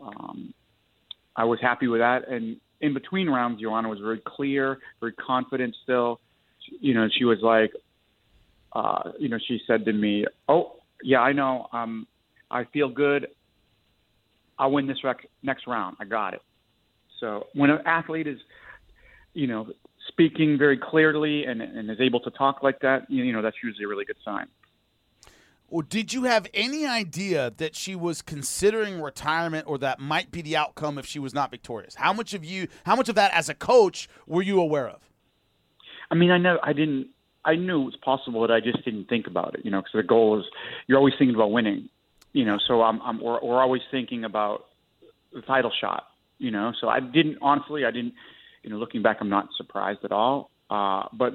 um, 0.00 0.54
I 1.36 1.44
was 1.44 1.58
happy 1.60 1.88
with 1.88 2.00
that. 2.00 2.28
And 2.28 2.56
in 2.80 2.94
between 2.94 3.28
rounds, 3.28 3.60
Joanna 3.60 3.88
was 3.88 3.98
very 3.98 4.22
clear, 4.24 4.78
very 5.00 5.12
confident 5.12 5.76
still. 5.82 6.20
You 6.80 6.94
know, 6.94 7.08
she 7.16 7.24
was 7.24 7.38
like, 7.42 7.72
uh, 8.72 9.12
you 9.18 9.28
know, 9.28 9.38
she 9.46 9.60
said 9.66 9.84
to 9.84 9.92
me, 9.92 10.24
"Oh, 10.48 10.76
yeah, 11.02 11.20
I 11.20 11.32
know. 11.32 11.68
Um, 11.72 12.06
I 12.50 12.64
feel 12.64 12.88
good. 12.88 13.28
I'll 14.58 14.70
win 14.70 14.86
this 14.86 15.02
rec- 15.04 15.28
next 15.42 15.66
round. 15.66 15.96
I 16.00 16.04
got 16.04 16.34
it. 16.34 16.42
So 17.20 17.46
when 17.54 17.70
an 17.70 17.80
athlete 17.86 18.26
is, 18.26 18.38
you 19.32 19.46
know, 19.46 19.68
speaking 20.08 20.56
very 20.58 20.78
clearly 20.78 21.44
and, 21.44 21.60
and 21.60 21.90
is 21.90 22.00
able 22.00 22.20
to 22.20 22.30
talk 22.30 22.62
like 22.62 22.80
that, 22.80 23.10
you 23.10 23.32
know, 23.32 23.42
that's 23.42 23.56
usually 23.62 23.84
a 23.84 23.88
really 23.88 24.04
good 24.04 24.16
sign. 24.24 24.46
Well, 25.74 25.82
did 25.82 26.12
you 26.12 26.22
have 26.22 26.46
any 26.54 26.86
idea 26.86 27.52
that 27.56 27.74
she 27.74 27.96
was 27.96 28.22
considering 28.22 29.02
retirement 29.02 29.66
or 29.66 29.76
that 29.78 29.98
might 29.98 30.30
be 30.30 30.40
the 30.40 30.56
outcome 30.56 30.98
if 30.98 31.04
she 31.04 31.18
was 31.18 31.34
not 31.34 31.50
victorious? 31.50 31.96
How 31.96 32.12
much 32.12 32.32
of 32.32 32.44
you, 32.44 32.68
how 32.86 32.94
much 32.94 33.08
of 33.08 33.16
that 33.16 33.32
as 33.34 33.48
a 33.48 33.54
coach 33.54 34.08
were 34.24 34.42
you 34.42 34.60
aware 34.60 34.88
of? 34.88 35.00
I 36.12 36.14
mean, 36.14 36.30
I 36.30 36.38
know 36.38 36.60
I 36.62 36.74
didn't, 36.74 37.08
I 37.44 37.56
knew 37.56 37.82
it 37.82 37.86
was 37.86 37.96
possible, 37.96 38.40
but 38.40 38.52
I 38.52 38.60
just 38.60 38.84
didn't 38.84 39.08
think 39.08 39.26
about 39.26 39.56
it, 39.56 39.64
you 39.64 39.72
know, 39.72 39.80
because 39.80 39.94
the 39.94 40.04
goal 40.04 40.38
is 40.38 40.44
you're 40.86 40.96
always 40.96 41.14
thinking 41.18 41.34
about 41.34 41.50
winning 41.50 41.88
you 42.34 42.44
know, 42.44 42.58
so 42.68 42.82
I'm, 42.82 43.00
I'm 43.00 43.20
we're, 43.20 43.40
we're 43.42 43.62
always 43.62 43.82
thinking 43.90 44.24
about 44.24 44.66
the 45.32 45.40
title 45.40 45.72
shot, 45.80 46.04
you 46.38 46.50
know. 46.50 46.72
So 46.80 46.88
I 46.88 47.00
didn't 47.00 47.38
honestly, 47.40 47.84
I 47.84 47.90
didn't, 47.90 48.14
you 48.62 48.70
know, 48.70 48.76
looking 48.76 49.02
back, 49.02 49.18
I'm 49.20 49.30
not 49.30 49.48
surprised 49.56 50.00
at 50.04 50.12
all. 50.12 50.50
Uh, 50.68 51.04
but 51.12 51.32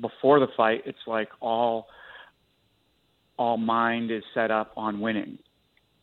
before 0.00 0.40
the 0.40 0.48
fight, 0.56 0.82
it's 0.86 0.98
like 1.06 1.28
all 1.40 1.86
all 3.38 3.56
mind 3.56 4.10
is 4.10 4.22
set 4.34 4.50
up 4.50 4.72
on 4.76 5.00
winning 5.00 5.38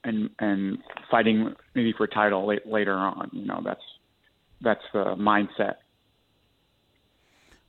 and 0.04 0.30
and 0.40 0.78
fighting 1.12 1.54
maybe 1.74 1.94
for 1.98 2.08
title 2.08 2.48
late, 2.48 2.66
later 2.66 2.94
on. 2.94 3.30
You 3.34 3.46
know, 3.46 3.62
that's 3.64 3.82
that's 4.62 4.84
the 4.94 5.16
mindset. 5.16 5.76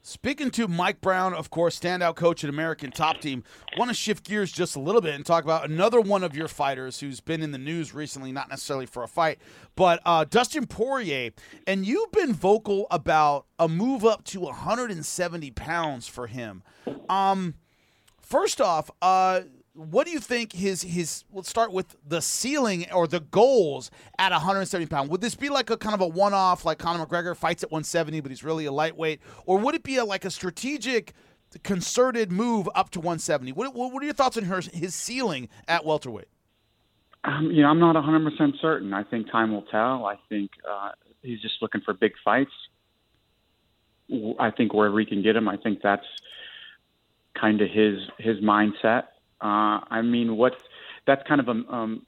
Speaking 0.09 0.53
to 0.53 0.69
Mike 0.69 1.01
Brown, 1.01 1.35
of 1.35 1.51
course, 1.51 1.77
standout 1.77 2.15
coach 2.15 2.45
at 2.45 2.51
American 2.51 2.93
Top 2.93 3.21
Team, 3.21 3.43
want 3.77 3.89
to 3.89 3.95
shift 3.95 4.25
gears 4.25 4.53
just 4.53 4.77
a 4.77 4.79
little 4.79 5.01
bit 5.01 5.17
and 5.17 5.27
talk 5.27 5.43
about 5.43 5.69
another 5.69 6.01
one 6.01 6.23
of 6.23 6.37
your 6.37 6.47
fighters 6.47 7.01
who's 7.01 7.19
been 7.19 7.43
in 7.43 7.51
the 7.51 7.59
news 7.59 7.93
recently, 7.93 8.31
not 8.31 8.49
necessarily 8.49 8.87
for 8.87 9.03
a 9.03 9.09
fight, 9.09 9.41
but 9.75 10.01
uh, 10.07 10.25
Dustin 10.25 10.69
Poirier. 10.69 11.33
And 11.67 11.85
you've 11.85 12.13
been 12.13 12.33
vocal 12.33 12.87
about 12.93 13.47
a 13.59 13.67
move 13.67 14.05
up 14.05 14.23
to 14.27 14.43
170 14.43 15.51
pounds 15.51 16.07
for 16.07 16.29
him. 16.29 16.63
Um, 17.09 17.55
first 18.21 18.61
off, 18.61 18.93
uh, 19.03 19.41
what 19.77 20.07
do 20.07 20.13
you 20.13 20.21
think 20.21 20.53
his 20.53 20.83
his 20.83 21.25
let's 21.33 21.51
start 21.51 21.71
with 21.71 21.97
the 22.07 22.23
ceiling 22.23 22.87
or 22.93 23.07
the 23.07 23.21
goals 23.21 23.91
at 24.19 24.33
170 24.33 24.87
pound 24.87 25.11
would 25.11 25.21
this 25.21 25.35
be 25.35 25.51
like 25.51 25.69
a 25.69 25.77
kind 25.77 25.95
of 25.95 26.01
a 26.01 26.07
one-off 26.07 26.65
like 26.65 26.79
conor 26.79 27.05
mcgregor 27.05 27.37
fights 27.37 27.63
at 27.63 27.71
170 27.71 28.21
but 28.21 28.31
he's 28.31 28.43
really 28.43 28.65
a 28.65 28.73
lightweight? 28.73 29.21
Or 29.45 29.59
would 29.59 29.75
it 29.75 29.83
be 29.83 29.97
a, 29.97 30.05
like 30.05 30.25
a 30.25 30.31
strategic 30.31 31.13
concerted 31.63 32.33
move 32.33 32.69
up 32.75 32.91
to 32.91 33.01
170 33.01 33.53
what, 33.53 33.75
what 33.75 34.03
are 34.03 34.05
your 34.05 34.15
thoughts 34.15 34.37
on 34.37 34.45
her, 34.45 34.61
his 34.61 34.95
ceiling 34.95 35.49
at 35.69 35.85
welterweight? 35.85 36.29
Um, 37.25 37.51
you 37.51 37.63
know 37.63 37.69
i'm 37.69 37.81
not 37.81 37.97
100% 37.97 38.61
certain. 38.61 38.95
I 38.95 39.05
think 39.05 39.31
time 39.31 39.53
will 39.53 39.63
tell. 39.63 40.07
I 40.07 40.17
think 40.29 40.53
uh, 40.69 40.93
he's 41.23 41.41
just 41.43 41.57
looking 41.61 41.83
for 41.83 41.93
big 41.93 42.13
fights. 42.25 42.53
I 44.39 44.51
think 44.53 44.73
wherever 44.73 44.99
he 45.01 45.05
can 45.05 45.23
get 45.23 45.37
him 45.37 45.49
i 45.49 45.57
think 45.57 45.81
that's 45.83 46.07
kind 47.39 47.61
of 47.61 47.69
his 47.69 47.99
his 48.19 48.37
mindset 48.39 49.05
uh, 49.41 49.81
I 49.91 50.03
mean, 50.03 50.37
what 50.37 50.53
that's 51.07 51.23
kind 51.29 51.41
of 51.41 51.49
a 51.49 51.73
um, 51.73 52.07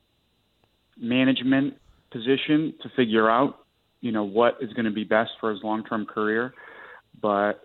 management 0.99 1.75
position 2.11 2.75
to 2.83 2.89
figure 2.97 3.31
out, 3.31 3.59
you 4.01 4.13
know, 4.13 4.25
what 4.25 4.57
is 4.61 4.73
going 4.73 4.87
to 4.87 4.91
be 4.91 5.05
best 5.05 5.31
for 5.41 5.51
his 5.51 5.63
long-term 5.63 6.07
career. 6.07 6.55
But 7.21 7.61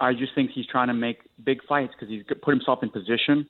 I 0.00 0.12
just 0.12 0.34
think 0.34 0.50
he's 0.54 0.66
trying 0.66 0.88
to 0.88 0.94
make 0.94 1.18
big 1.42 1.58
fights 1.68 1.92
because 1.98 2.08
he's 2.08 2.22
put 2.42 2.52
himself 2.52 2.82
in 2.82 2.90
position 2.90 3.46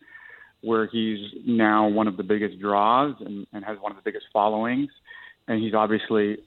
where 0.63 0.87
he's 0.87 1.19
now 1.47 1.87
one 1.87 2.09
of 2.09 2.17
the 2.17 2.23
biggest 2.23 2.59
draws 2.59 3.15
and, 3.21 3.47
and 3.53 3.65
has 3.65 3.79
one 3.81 3.93
of 3.93 3.97
the 3.97 4.03
biggest 4.03 4.27
followings, 4.33 4.89
and 5.47 5.63
he's 5.63 5.75
obviously 5.75 6.39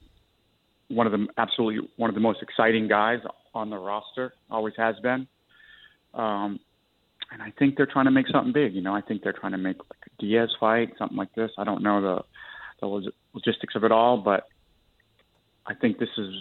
one 0.88 1.06
of 1.06 1.12
the 1.12 1.26
absolutely 1.38 1.88
one 1.96 2.10
of 2.10 2.14
the 2.14 2.20
most 2.20 2.42
exciting 2.42 2.88
guys 2.88 3.20
on 3.54 3.70
the 3.70 3.78
roster. 3.78 4.32
Always 4.50 4.74
has 4.76 4.96
been. 5.02 5.26
Um, 6.12 6.58
and 7.30 7.42
I 7.42 7.52
think 7.58 7.76
they're 7.76 7.86
trying 7.86 8.06
to 8.06 8.10
make 8.10 8.26
something 8.28 8.52
big. 8.52 8.74
You 8.74 8.82
know, 8.82 8.94
I 8.94 9.00
think 9.00 9.22
they're 9.22 9.32
trying 9.32 9.52
to 9.52 9.58
make 9.58 9.78
like 9.78 10.00
a 10.06 10.22
Diaz 10.22 10.50
fight, 10.58 10.92
something 10.98 11.16
like 11.16 11.34
this. 11.34 11.50
I 11.58 11.64
don't 11.64 11.82
know 11.82 12.00
the 12.00 12.24
the 12.80 13.12
logistics 13.34 13.74
of 13.74 13.84
it 13.84 13.92
all, 13.92 14.16
but 14.16 14.48
I 15.66 15.74
think 15.74 15.98
this 15.98 16.08
is 16.16 16.34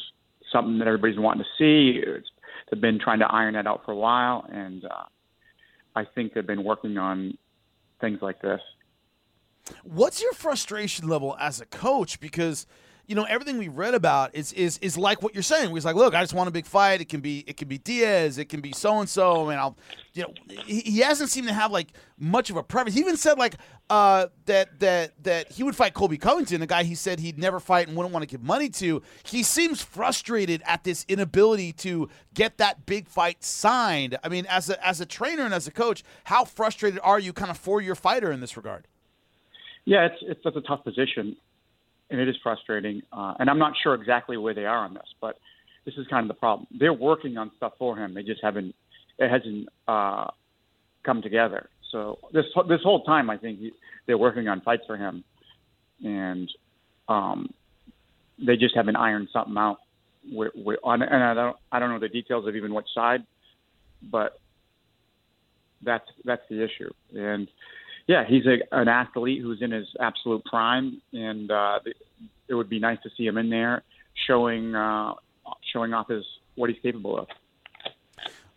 something 0.52 0.80
that 0.80 0.88
everybody's 0.88 1.20
wanting 1.20 1.44
to 1.44 1.50
see. 1.58 2.00
It's, 2.02 2.28
they've 2.72 2.80
been 2.80 3.00
trying 3.00 3.20
to 3.20 3.26
iron 3.26 3.54
that 3.56 3.68
out 3.68 3.84
for 3.86 3.92
a 3.92 3.96
while, 3.96 4.46
and 4.50 4.86
uh, 4.86 5.04
I 5.96 6.06
think 6.06 6.34
they've 6.34 6.48
been 6.48 6.64
working 6.64 6.98
on 6.98 7.38
things 8.00 8.20
like 8.22 8.42
this. 8.42 8.62
What's 9.84 10.22
your 10.22 10.34
frustration 10.34 11.08
level 11.08 11.36
as 11.40 11.62
a 11.62 11.66
coach? 11.66 12.20
Because 12.20 12.66
you 13.10 13.16
know 13.16 13.24
everything 13.24 13.58
we've 13.58 13.76
read 13.76 13.96
about 13.96 14.36
is 14.36 14.54
is 14.54 14.78
is 14.84 14.96
like 14.96 15.24
what 15.24 15.34
you're 15.34 15.42
saying. 15.42 15.74
He's 15.74 15.84
like, 15.84 15.96
look, 15.96 16.14
I 16.14 16.22
just 16.22 16.36
want 16.36 16.48
a 16.48 16.52
big 16.52 16.68
fight. 16.68 17.02
It 17.02 17.10
can 17.10 17.22
be 17.22 17.44
it 17.48 17.58
can 17.58 17.68
be 17.68 17.80
Diaz, 17.80 18.38
it 18.38 18.46
can 18.46 18.62
be 18.62 18.72
so 18.72 19.00
and 19.00 19.10
so, 19.10 19.50
and 19.50 19.60
I'll, 19.60 19.76
you 20.14 20.22
know, 20.22 20.34
he, 20.48 20.82
he 20.82 21.00
hasn't 21.00 21.32
seemed 21.32 21.48
to 21.48 21.54
have 21.54 21.72
like 21.72 21.88
much 22.20 22.52
of 22.52 22.56
a 22.56 22.62
preference. 22.62 22.94
He 22.94 23.02
even 23.02 23.18
said 23.18 23.40
like 23.40 23.56
uh, 23.90 24.28
that 24.46 24.80
that 24.80 25.24
that 25.24 25.52
he 25.52 25.64
would 25.64 25.76
fight 25.76 25.96
Colby 25.96 26.20
Covington, 26.20 26.60
the 26.60 26.68
guy 26.68 26.84
he 26.84 26.94
said 26.94 27.20
he'd 27.20 27.40
never 27.40 27.60
fight 27.60 27.88
and 27.88 27.98
wouldn't 27.98 28.14
want 28.14 28.22
to 28.22 28.28
give 28.28 28.44
money 28.44 28.70
to. 28.70 29.02
He 29.24 29.42
seems 29.42 29.82
frustrated 29.82 30.62
at 30.68 30.84
this 30.84 31.04
inability 31.08 31.74
to 31.74 32.10
get 32.36 32.60
that 32.60 32.86
big 32.86 33.08
fight 33.08 33.44
signed. 33.44 34.20
I 34.24 34.30
mean, 34.30 34.46
as 34.48 34.70
a 34.70 34.88
as 34.88 35.02
a 35.02 35.08
trainer 35.08 35.46
and 35.46 35.54
as 35.56 35.66
a 35.66 35.72
coach, 35.72 36.04
how 36.26 36.46
frustrated 36.46 37.00
are 37.02 37.18
you, 37.18 37.34
kind 37.34 37.50
of, 37.50 37.58
for 37.58 37.82
your 37.82 37.96
fighter 37.96 38.32
in 38.32 38.40
this 38.40 38.56
regard? 38.56 38.88
Yeah, 39.86 40.06
it's 40.06 40.18
it's 40.22 40.42
that's 40.44 40.58
a 40.58 40.62
tough 40.62 40.84
position 40.84 41.36
and 42.10 42.20
it 42.20 42.28
is 42.28 42.36
frustrating. 42.42 43.02
Uh, 43.12 43.36
and 43.40 43.50
I'm 43.50 43.60
not 43.60 43.74
sure 43.82 43.94
exactly 43.94 44.38
where 44.38 44.54
they 44.54 44.66
are 44.66 44.80
on 44.86 44.94
this, 44.94 45.08
but 45.22 45.38
this 45.86 45.96
is 45.96 46.08
kind 46.08 46.24
of 46.24 46.28
the 46.28 46.40
problem. 46.40 46.68
They're 46.78 46.94
working 46.94 47.38
on 47.38 47.52
stuff 47.58 47.74
for 47.78 47.98
him. 47.98 48.14
They 48.14 48.24
just 48.24 48.42
haven't. 48.44 48.76
It 49.18 49.30
hasn't 49.30 49.68
uh, 49.88 50.28
come 51.04 51.22
together. 51.22 51.70
So 51.92 52.20
this 52.34 52.46
this 52.68 52.82
whole 52.84 53.04
time, 53.04 53.30
I 53.30 53.38
think 53.38 53.60
he, 53.60 53.72
they're 54.06 54.18
working 54.18 54.48
on 54.48 54.62
fights 54.62 54.84
for 54.86 54.98
him, 54.98 55.24
and 56.04 56.50
um, 57.08 57.54
they 58.38 58.56
just 58.56 58.76
haven't 58.76 58.96
ironed 58.96 59.30
something 59.34 59.58
out. 59.58 59.78
With, 60.32 60.52
with, 60.54 60.80
on, 60.84 61.02
and 61.02 61.24
I 61.24 61.34
don't 61.34 61.58
I 61.72 61.80
don't 61.80 61.90
know 61.90 62.00
the 62.00 62.10
details 62.10 62.48
of 62.48 62.56
even 62.56 62.74
which 62.74 62.88
side, 62.94 63.26
but 64.04 64.40
that's 65.84 66.06
that's 66.26 66.44
the 66.50 66.64
issue. 66.64 66.92
And 67.14 67.48
yeah, 68.10 68.26
he's 68.28 68.48
a, 68.48 68.58
an 68.72 68.88
athlete 68.88 69.40
who's 69.40 69.62
in 69.62 69.70
his 69.70 69.86
absolute 70.00 70.44
prime, 70.46 71.00
and 71.14 71.52
uh, 71.52 71.78
it 72.48 72.56
would 72.56 72.68
be 72.68 72.80
nice 72.80 72.98
to 73.04 73.10
see 73.16 73.28
him 73.28 73.38
in 73.38 73.52
there 73.52 73.84
showing 74.26 74.74
uh, 74.74 75.14
showing 75.72 75.94
off 75.94 76.08
his 76.08 76.26
what 76.56 76.72
he's 76.72 76.80
capable 76.82 77.20
of. 77.20 77.28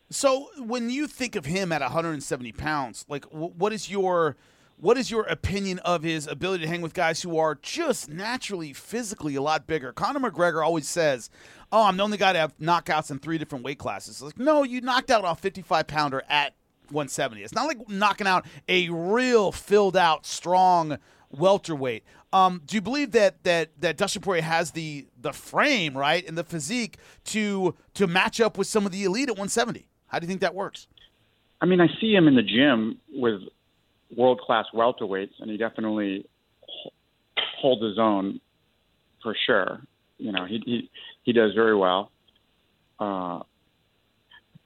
So, 0.09 0.49
when 0.57 0.89
you 0.89 1.07
think 1.07 1.37
of 1.37 1.45
him 1.45 1.71
at 1.71 1.83
170 1.83 2.51
pounds, 2.53 3.05
like 3.11 3.27
what 3.27 3.75
is 3.75 3.91
your 3.91 4.37
what 4.79 4.97
is 4.97 5.11
your 5.11 5.25
opinion 5.25 5.81
of 5.81 6.03
his 6.03 6.27
ability 6.27 6.65
to 6.65 6.69
hang 6.69 6.81
with 6.81 6.95
guys 6.95 7.21
who 7.21 7.37
are 7.37 7.55
just 7.55 8.09
naturally 8.09 8.73
physically 8.73 9.35
a 9.35 9.43
lot 9.43 9.67
bigger? 9.67 9.93
Conor 9.93 10.31
McGregor 10.31 10.65
always 10.65 10.89
says, 10.89 11.29
"Oh, 11.71 11.85
I'm 11.85 11.99
the 11.99 12.05
only 12.05 12.17
guy 12.17 12.33
to 12.33 12.39
have 12.39 12.57
knockouts 12.57 13.11
in 13.11 13.19
three 13.19 13.37
different 13.37 13.67
weight 13.67 13.79
classes." 13.79 14.23
Like, 14.23 14.39
no, 14.39 14.63
you 14.63 14.81
knocked 14.81 15.11
out 15.11 15.27
a 15.27 15.35
55 15.35 15.87
pounder 15.87 16.23
at 16.27 16.55
170. 16.91 17.43
It's 17.43 17.55
not 17.55 17.67
like 17.67 17.89
knocking 17.89 18.27
out 18.27 18.47
a 18.69 18.89
real 18.91 19.53
filled 19.53 19.97
out, 19.97 20.27
strong 20.27 20.99
welterweight. 21.31 22.05
Um, 22.33 22.63
do 22.65 22.77
you 22.77 22.81
believe 22.81 23.13
that 23.13 23.45
that 23.45 23.71
that 23.81 23.97
Dustin 23.97 24.23
Poirier 24.23 24.43
has 24.43 24.71
the 24.71 25.07
the 25.21 25.33
frame 25.33 25.97
right 25.97 26.27
and 26.27 26.37
the 26.37 26.45
physique 26.45 26.97
to 27.27 27.75
to 27.95 28.07
match 28.07 28.41
up 28.41 28.57
with 28.57 28.67
some 28.67 28.87
of 28.87 28.93
the 28.93 29.05
elite 29.05 29.29
at 29.29 29.35
170? 29.35 29.89
How 30.07 30.19
do 30.19 30.25
you 30.25 30.29
think 30.29 30.41
that 30.41 30.55
works? 30.55 30.89
I 31.61 31.67
mean, 31.67 31.81
I 31.81 31.89
see 32.01 32.13
him 32.13 32.29
in 32.29 32.35
the 32.35 32.43
gym 32.43 32.99
with 33.13 33.41
world 34.17 34.41
class 34.41 34.67
welterweights, 34.75 35.35
and 35.41 35.51
he 35.51 35.57
definitely 35.57 36.27
holds 37.59 37.83
his 37.83 37.99
own 37.99 38.41
for 39.23 39.37
sure. 39.47 39.81
You 40.19 40.33
know, 40.33 40.47
he 40.47 40.63
he, 40.65 40.91
he 41.23 41.33
does 41.33 41.53
very 41.55 41.77
well. 41.77 42.11
Uh, 42.99 43.41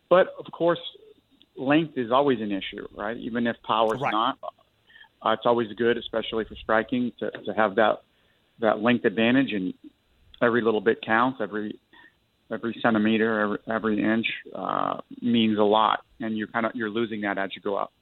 but 0.08 0.34
of 0.38 0.50
course, 0.52 0.78
length 1.58 1.96
is 1.96 2.10
always 2.10 2.40
an 2.40 2.52
issue, 2.52 2.86
right? 2.94 3.16
Even 3.16 3.46
if 3.46 3.56
power 3.62 3.94
is 3.94 4.00
right. 4.00 4.10
not, 4.10 4.38
uh, 5.22 5.30
it's 5.30 5.46
always 5.46 5.72
good, 5.72 5.96
especially 5.96 6.44
for 6.44 6.54
striking, 6.56 7.12
to, 7.18 7.30
to 7.30 7.52
have 7.52 7.76
that 7.76 8.02
that 8.60 8.80
length 8.80 9.04
advantage, 9.04 9.52
and 9.52 9.74
every 10.42 10.62
little 10.62 10.80
bit 10.80 11.02
counts. 11.04 11.40
Every 11.40 11.78
every 12.50 12.78
centimeter, 12.82 13.40
every, 13.40 13.58
every 13.68 14.02
inch 14.02 14.26
uh, 14.54 15.00
means 15.20 15.58
a 15.58 15.62
lot, 15.62 16.04
and 16.20 16.36
you're 16.36 16.48
kind 16.48 16.66
of 16.66 16.72
you're 16.74 16.90
losing 16.90 17.22
that 17.22 17.38
as 17.38 17.50
you 17.54 17.62
go 17.62 17.76
up. 17.76 17.92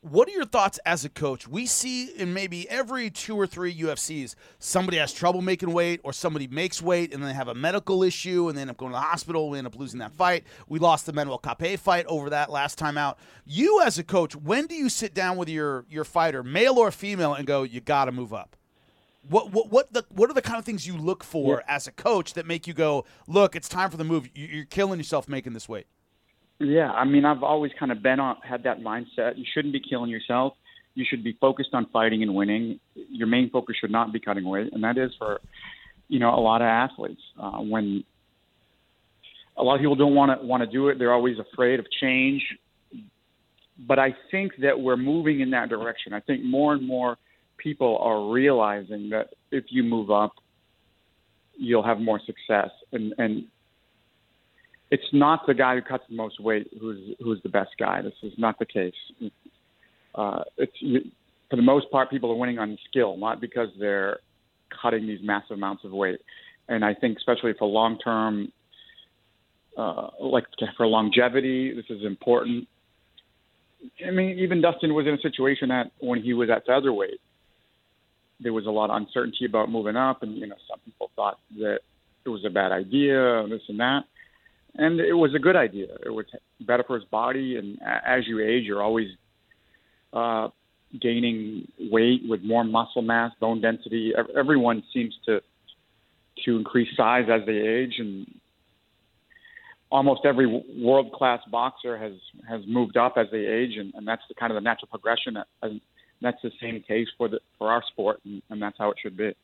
What 0.00 0.28
are 0.28 0.32
your 0.32 0.44
thoughts 0.44 0.78
as 0.86 1.04
a 1.04 1.08
coach? 1.08 1.48
We 1.48 1.66
see 1.66 2.06
in 2.06 2.32
maybe 2.32 2.70
every 2.70 3.10
two 3.10 3.34
or 3.34 3.48
three 3.48 3.74
UFCs, 3.74 4.36
somebody 4.60 4.96
has 4.98 5.12
trouble 5.12 5.42
making 5.42 5.72
weight, 5.72 6.00
or 6.04 6.12
somebody 6.12 6.46
makes 6.46 6.80
weight 6.80 7.12
and 7.12 7.20
they 7.20 7.32
have 7.32 7.48
a 7.48 7.54
medical 7.54 8.04
issue 8.04 8.48
and 8.48 8.56
they 8.56 8.60
end 8.60 8.70
up 8.70 8.76
going 8.76 8.92
to 8.92 8.96
the 8.96 9.00
hospital. 9.00 9.50
We 9.50 9.58
end 9.58 9.66
up 9.66 9.74
losing 9.74 9.98
that 9.98 10.12
fight. 10.12 10.44
We 10.68 10.78
lost 10.78 11.06
the 11.06 11.12
Manel 11.12 11.42
Kape 11.42 11.80
fight 11.80 12.06
over 12.06 12.30
that 12.30 12.48
last 12.48 12.78
time 12.78 12.96
out. 12.96 13.18
You, 13.44 13.80
as 13.82 13.98
a 13.98 14.04
coach, 14.04 14.36
when 14.36 14.66
do 14.66 14.76
you 14.76 14.88
sit 14.88 15.14
down 15.14 15.36
with 15.36 15.48
your 15.48 15.84
your 15.90 16.04
fighter, 16.04 16.44
male 16.44 16.78
or 16.78 16.92
female, 16.92 17.34
and 17.34 17.44
go, 17.44 17.64
"You 17.64 17.80
got 17.80 18.04
to 18.04 18.12
move 18.12 18.32
up"? 18.32 18.56
What 19.28 19.52
what 19.52 19.72
what 19.72 19.92
the 19.92 20.04
what 20.10 20.30
are 20.30 20.34
the 20.34 20.42
kind 20.42 20.60
of 20.60 20.64
things 20.64 20.86
you 20.86 20.96
look 20.96 21.24
for 21.24 21.56
yeah. 21.56 21.74
as 21.74 21.88
a 21.88 21.92
coach 21.92 22.34
that 22.34 22.46
make 22.46 22.68
you 22.68 22.72
go, 22.72 23.04
"Look, 23.26 23.56
it's 23.56 23.68
time 23.68 23.90
for 23.90 23.96
the 23.96 24.04
move. 24.04 24.28
You're 24.32 24.64
killing 24.64 25.00
yourself 25.00 25.28
making 25.28 25.54
this 25.54 25.68
weight." 25.68 25.88
Yeah, 26.60 26.90
I 26.90 27.04
mean, 27.04 27.24
I've 27.24 27.42
always 27.42 27.72
kind 27.78 27.92
of 27.92 28.02
been 28.02 28.18
on 28.18 28.36
had 28.42 28.64
that 28.64 28.80
mindset. 28.80 29.36
You 29.36 29.44
shouldn't 29.52 29.72
be 29.72 29.80
killing 29.80 30.10
yourself. 30.10 30.54
You 30.94 31.04
should 31.08 31.22
be 31.22 31.36
focused 31.40 31.70
on 31.72 31.86
fighting 31.92 32.22
and 32.22 32.34
winning. 32.34 32.80
Your 32.94 33.28
main 33.28 33.50
focus 33.50 33.76
should 33.80 33.92
not 33.92 34.12
be 34.12 34.18
cutting 34.18 34.44
weight, 34.44 34.72
and 34.72 34.82
that 34.82 34.98
is 34.98 35.12
for 35.18 35.40
you 36.08 36.18
know 36.18 36.34
a 36.34 36.40
lot 36.40 36.60
of 36.60 36.66
athletes. 36.66 37.20
Uh, 37.40 37.58
when 37.58 38.02
a 39.56 39.62
lot 39.62 39.76
of 39.76 39.80
people 39.80 39.94
don't 39.94 40.16
want 40.16 40.40
to 40.40 40.44
want 40.44 40.62
to 40.62 40.66
do 40.66 40.88
it, 40.88 40.98
they're 40.98 41.12
always 41.12 41.36
afraid 41.38 41.78
of 41.78 41.86
change. 42.00 42.42
But 43.86 44.00
I 44.00 44.16
think 44.32 44.52
that 44.62 44.80
we're 44.80 44.96
moving 44.96 45.38
in 45.38 45.50
that 45.50 45.68
direction. 45.68 46.12
I 46.12 46.18
think 46.18 46.44
more 46.44 46.72
and 46.72 46.84
more 46.84 47.16
people 47.56 47.98
are 47.98 48.32
realizing 48.32 49.10
that 49.10 49.28
if 49.52 49.66
you 49.68 49.84
move 49.84 50.10
up, 50.10 50.32
you'll 51.56 51.84
have 51.84 52.00
more 52.00 52.20
success, 52.26 52.70
and 52.90 53.14
and 53.18 53.44
it's 54.90 55.04
not 55.12 55.46
the 55.46 55.54
guy 55.54 55.74
who 55.74 55.82
cuts 55.82 56.04
the 56.08 56.16
most 56.16 56.40
weight 56.40 56.68
who's 56.80 57.14
who's 57.20 57.42
the 57.42 57.48
best 57.48 57.70
guy. 57.78 58.02
This 58.02 58.14
is 58.22 58.32
not 58.38 58.58
the 58.58 58.66
case. 58.66 58.94
Uh, 60.14 60.42
it's 60.56 60.76
for 61.50 61.56
the 61.56 61.62
most 61.62 61.90
part, 61.90 62.10
people 62.10 62.30
are 62.30 62.36
winning 62.36 62.58
on 62.58 62.78
skill, 62.88 63.16
not 63.16 63.40
because 63.40 63.68
they're 63.78 64.18
cutting 64.82 65.06
these 65.06 65.20
massive 65.22 65.56
amounts 65.56 65.84
of 65.84 65.92
weight. 65.92 66.20
And 66.68 66.84
I 66.84 66.94
think, 66.94 67.16
especially 67.16 67.52
for 67.58 67.66
long 67.66 67.98
term, 67.98 68.52
uh, 69.76 70.08
like 70.20 70.44
for 70.76 70.86
longevity, 70.86 71.74
this 71.74 71.86
is 71.88 72.04
important. 72.04 72.68
I 74.06 74.10
mean, 74.10 74.38
even 74.38 74.60
Dustin 74.60 74.92
was 74.92 75.06
in 75.06 75.14
a 75.14 75.20
situation 75.20 75.68
that 75.68 75.92
when 76.00 76.22
he 76.22 76.34
was 76.34 76.50
at 76.50 76.66
featherweight, 76.66 77.20
there 78.40 78.52
was 78.52 78.66
a 78.66 78.70
lot 78.70 78.90
of 78.90 78.96
uncertainty 78.96 79.46
about 79.46 79.70
moving 79.70 79.96
up, 79.96 80.22
and 80.22 80.36
you 80.36 80.46
know, 80.46 80.56
some 80.68 80.80
people 80.84 81.10
thought 81.16 81.38
that 81.58 81.78
it 82.24 82.28
was 82.28 82.44
a 82.44 82.50
bad 82.50 82.72
idea, 82.72 83.46
this 83.48 83.62
and 83.68 83.80
that 83.80 84.02
and 84.74 85.00
it 85.00 85.14
was 85.14 85.34
a 85.34 85.38
good 85.38 85.56
idea. 85.56 85.88
It 86.04 86.10
was 86.10 86.26
better 86.60 86.84
for 86.86 86.96
his 86.96 87.04
body, 87.04 87.56
and 87.56 87.78
as 87.82 88.26
you 88.26 88.40
age, 88.40 88.64
you're 88.64 88.82
always 88.82 89.08
uh, 90.12 90.48
gaining 91.00 91.68
weight 91.78 92.22
with 92.28 92.42
more 92.42 92.64
muscle 92.64 93.02
mass, 93.02 93.32
bone 93.40 93.60
density. 93.60 94.12
Everyone 94.36 94.82
seems 94.92 95.14
to 95.26 95.40
to 96.44 96.56
increase 96.56 96.88
size 96.96 97.26
as 97.28 97.44
they 97.46 97.56
age, 97.56 97.94
and 97.98 98.32
almost 99.90 100.20
every 100.24 100.46
world 100.76 101.12
class 101.12 101.40
boxer 101.50 101.98
has 101.98 102.12
has 102.48 102.60
moved 102.66 102.96
up 102.96 103.14
as 103.16 103.26
they 103.32 103.44
age, 103.46 103.76
and, 103.76 103.92
and 103.94 104.06
that's 104.06 104.22
the 104.28 104.34
kind 104.34 104.52
of 104.52 104.54
the 104.54 104.60
natural 104.60 104.88
progression. 104.88 105.36
And 105.62 105.80
that's 106.20 106.40
the 106.42 106.52
same 106.60 106.82
case 106.86 107.08
for 107.16 107.28
the 107.28 107.40
for 107.58 107.70
our 107.70 107.82
sport, 107.90 108.20
and, 108.24 108.42
and 108.50 108.62
that's 108.62 108.76
how 108.78 108.90
it 108.90 108.96
should 109.02 109.16
be. 109.16 109.34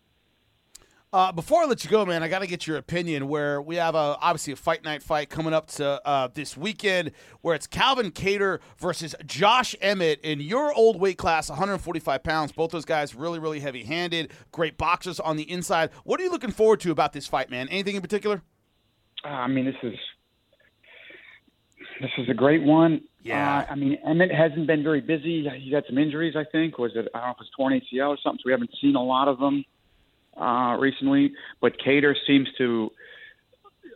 Uh, 1.15 1.31
before 1.31 1.63
I 1.63 1.67
let 1.67 1.85
you 1.85 1.91
go, 1.91 2.05
man, 2.05 2.25
I 2.25 2.29
got 2.29 2.41
to 2.41 2.47
get 2.49 2.67
your 2.67 2.77
opinion. 2.77 3.29
Where 3.29 3.63
we 3.63 3.77
have 3.77 3.95
a 3.95 4.19
obviously 4.21 4.53
a 4.53 4.57
fight 4.57 4.83
night 4.83 5.01
fight 5.01 5.31
coming 5.31 5.55
up 5.55 5.69
to 5.75 6.05
uh, 6.05 6.27
this 6.35 6.57
weekend, 6.57 7.13
where 7.41 7.55
it's 7.55 7.69
Calvin 7.69 8.11
Kattar 8.11 8.59
versus 8.79 9.15
Josh 9.25 9.77
Emmett 9.81 10.21
in 10.23 10.41
your 10.41 10.75
old 10.75 10.99
weight 10.99 11.17
class, 11.17 11.49
145 11.49 12.25
pounds. 12.25 12.51
Both 12.51 12.73
those 12.73 12.85
guys 12.85 13.15
really, 13.15 13.39
really 13.39 13.61
heavy 13.61 13.85
handed, 13.85 14.33
great 14.51 14.77
boxers 14.77 15.21
on 15.21 15.37
the 15.37 15.49
inside. 15.49 15.91
What 16.03 16.19
are 16.19 16.25
you 16.25 16.33
looking 16.33 16.51
forward 16.51 16.81
to 16.81 16.91
about 16.91 17.13
this 17.13 17.29
fight, 17.29 17.49
man? 17.49 17.69
Anything 17.69 17.95
in 17.95 18.03
particular? 18.03 18.43
Uh, 19.25 19.29
I 19.29 19.47
mean, 19.47 19.67
this 19.67 19.77
is 19.85 19.95
this 22.01 22.11
is 22.19 22.29
a 22.29 22.35
great 22.35 22.65
one. 22.65 23.03
Yeah. 23.23 23.59
Uh, 23.59 23.67
I 23.71 23.77
mean, 23.77 23.99
Emmett 24.05 24.35
hasn't 24.35 24.67
been 24.67 24.83
very 24.83 25.01
busy. 25.01 25.49
He's 25.61 25.73
had 25.73 25.85
some 25.87 25.97
injuries, 25.97 26.35
I 26.35 26.43
think. 26.51 26.77
Was 26.77 26.91
it 26.97 27.07
I 27.15 27.19
don't 27.19 27.29
know 27.29 27.35
if 27.35 27.41
it's 27.41 27.51
torn 27.57 27.73
ACL 27.73 28.09
or 28.09 28.19
something. 28.21 28.41
So 28.43 28.47
we 28.47 28.51
haven't 28.51 28.71
seen 28.81 28.97
a 28.97 29.05
lot 29.05 29.29
of 29.29 29.39
them 29.39 29.65
uh, 30.37 30.77
recently, 30.79 31.33
but 31.61 31.75
Kattar 31.79 32.15
seems 32.27 32.49
to 32.59 32.91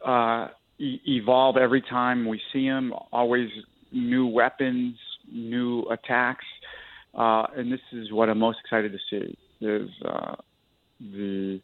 uh, 0.07 0.49
e- 0.79 1.01
evolve 1.07 1.57
every 1.57 1.83
time 1.83 2.27
we 2.27 2.41
see 2.53 2.65
him. 2.65 2.93
Always 3.13 3.49
new 3.93 4.27
weapons, 4.27 4.97
new 5.33 5.83
attacks, 5.91 6.45
uh, 7.15 7.47
and 7.57 7.73
this 7.73 7.81
is 7.93 8.13
what 8.13 8.29
I'm 8.29 8.39
most 8.39 8.59
excited 8.65 8.93
to 8.93 8.99
see 9.11 9.39
is 9.61 9.91
uh, 10.05 10.37
the 11.01 11.61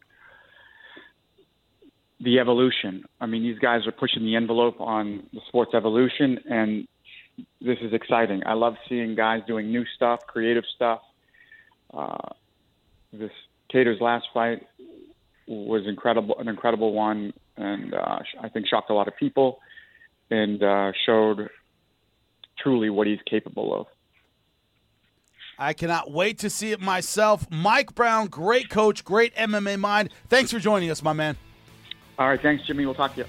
the 2.21 2.39
evolution. 2.39 3.05
I 3.21 3.27
mean, 3.27 3.43
these 3.43 3.59
guys 3.59 3.87
are 3.87 3.93
pushing 3.93 4.25
the 4.25 4.37
envelope 4.37 4.81
on 4.81 5.25
the 5.33 5.41
sport's 5.49 5.75
evolution, 5.75 6.39
and 6.49 6.89
this 7.61 7.79
is 7.83 7.93
exciting. 7.93 8.43
I 8.47 8.55
love 8.55 8.75
seeing 8.89 9.15
guys 9.15 9.43
doing 9.47 9.71
new 9.71 9.85
stuff, 9.97 10.21
creative 10.27 10.65
stuff. 10.75 11.01
Uh, 11.93 12.31
this 13.13 13.31
Kattar's 13.75 14.01
last 14.01 14.27
fight 14.33 14.67
was 15.49 15.83
incredible, 15.87 16.39
an 16.39 16.49
incredible 16.49 16.93
one, 16.93 17.33
and 17.57 17.93
uh, 17.93 18.19
I 18.41 18.49
think 18.49 18.69
shocked 18.69 18.89
a 18.91 18.95
lot 18.95 19.09
of 19.09 19.17
people, 19.17 19.59
and 20.31 20.63
uh, 20.63 20.93
showed 21.05 21.49
truly 22.63 22.89
what 22.89 23.07
he's 23.07 23.19
capable 23.29 23.79
of. 23.79 23.87
I 25.59 25.73
cannot 25.73 26.11
wait 26.11 26.39
to 26.41 26.51
see 26.51 26.73
it 26.73 26.81
myself. 26.81 27.47
Mike 27.51 27.95
Brown, 27.95 28.29
great 28.29 28.71
coach, 28.71 29.05
great 29.05 29.35
MMA 29.35 29.79
mind. 29.79 30.11
Thanks 30.29 30.51
for 30.51 30.59
joining 30.59 30.91
us, 30.91 31.03
my 31.03 31.13
man. 31.13 31.37
All 32.19 32.29
right, 32.29 32.41
thanks, 32.41 32.65
Jimmy. 32.67 32.87
We'll 32.87 32.95
talk 32.95 33.15
to 33.15 33.23
you. 33.23 33.27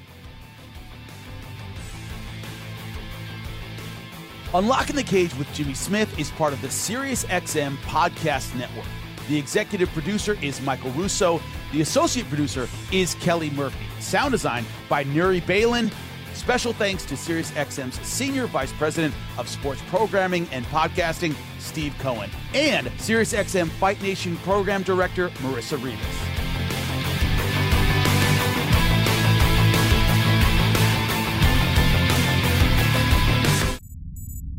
Unlocking 4.53 4.95
the 4.95 5.03
Cage 5.03 5.36
with 5.36 5.51
Jimmy 5.53 5.73
Smith 5.73 6.17
is 6.17 6.31
part 6.31 6.53
of 6.53 6.62
the 6.62 6.67
SiriusXM 6.67 7.75
Podcast 7.77 8.55
Network. 8.58 8.86
The 9.27 9.38
executive 9.38 9.89
producer 9.89 10.38
is 10.41 10.61
Michael 10.61 10.91
Russo. 10.91 11.41
The 11.71 11.81
associate 11.81 12.27
producer 12.27 12.67
is 12.91 13.15
Kelly 13.15 13.49
Murphy. 13.49 13.85
Sound 13.99 14.31
design 14.31 14.65
by 14.88 15.03
Nuri 15.03 15.45
Balin. 15.45 15.91
Special 16.33 16.73
thanks 16.73 17.05
to 17.05 17.15
SiriusXM's 17.15 17.99
Senior 18.05 18.45
Vice 18.47 18.71
President 18.73 19.15
of 19.38 19.47
Sports 19.47 19.81
Programming 19.88 20.47
and 20.51 20.65
Podcasting, 20.65 21.33
Steve 21.59 21.95
Cohen, 21.99 22.29
and 22.53 22.88
SiriusXM 22.88 23.69
Fight 23.69 24.01
Nation 24.01 24.38
Program 24.38 24.83
Director, 24.83 25.29
Marissa 25.29 25.81
Rivas. 25.81 26.05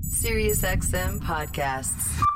SiriusXM 0.09 1.21
Podcasts. 1.21 2.36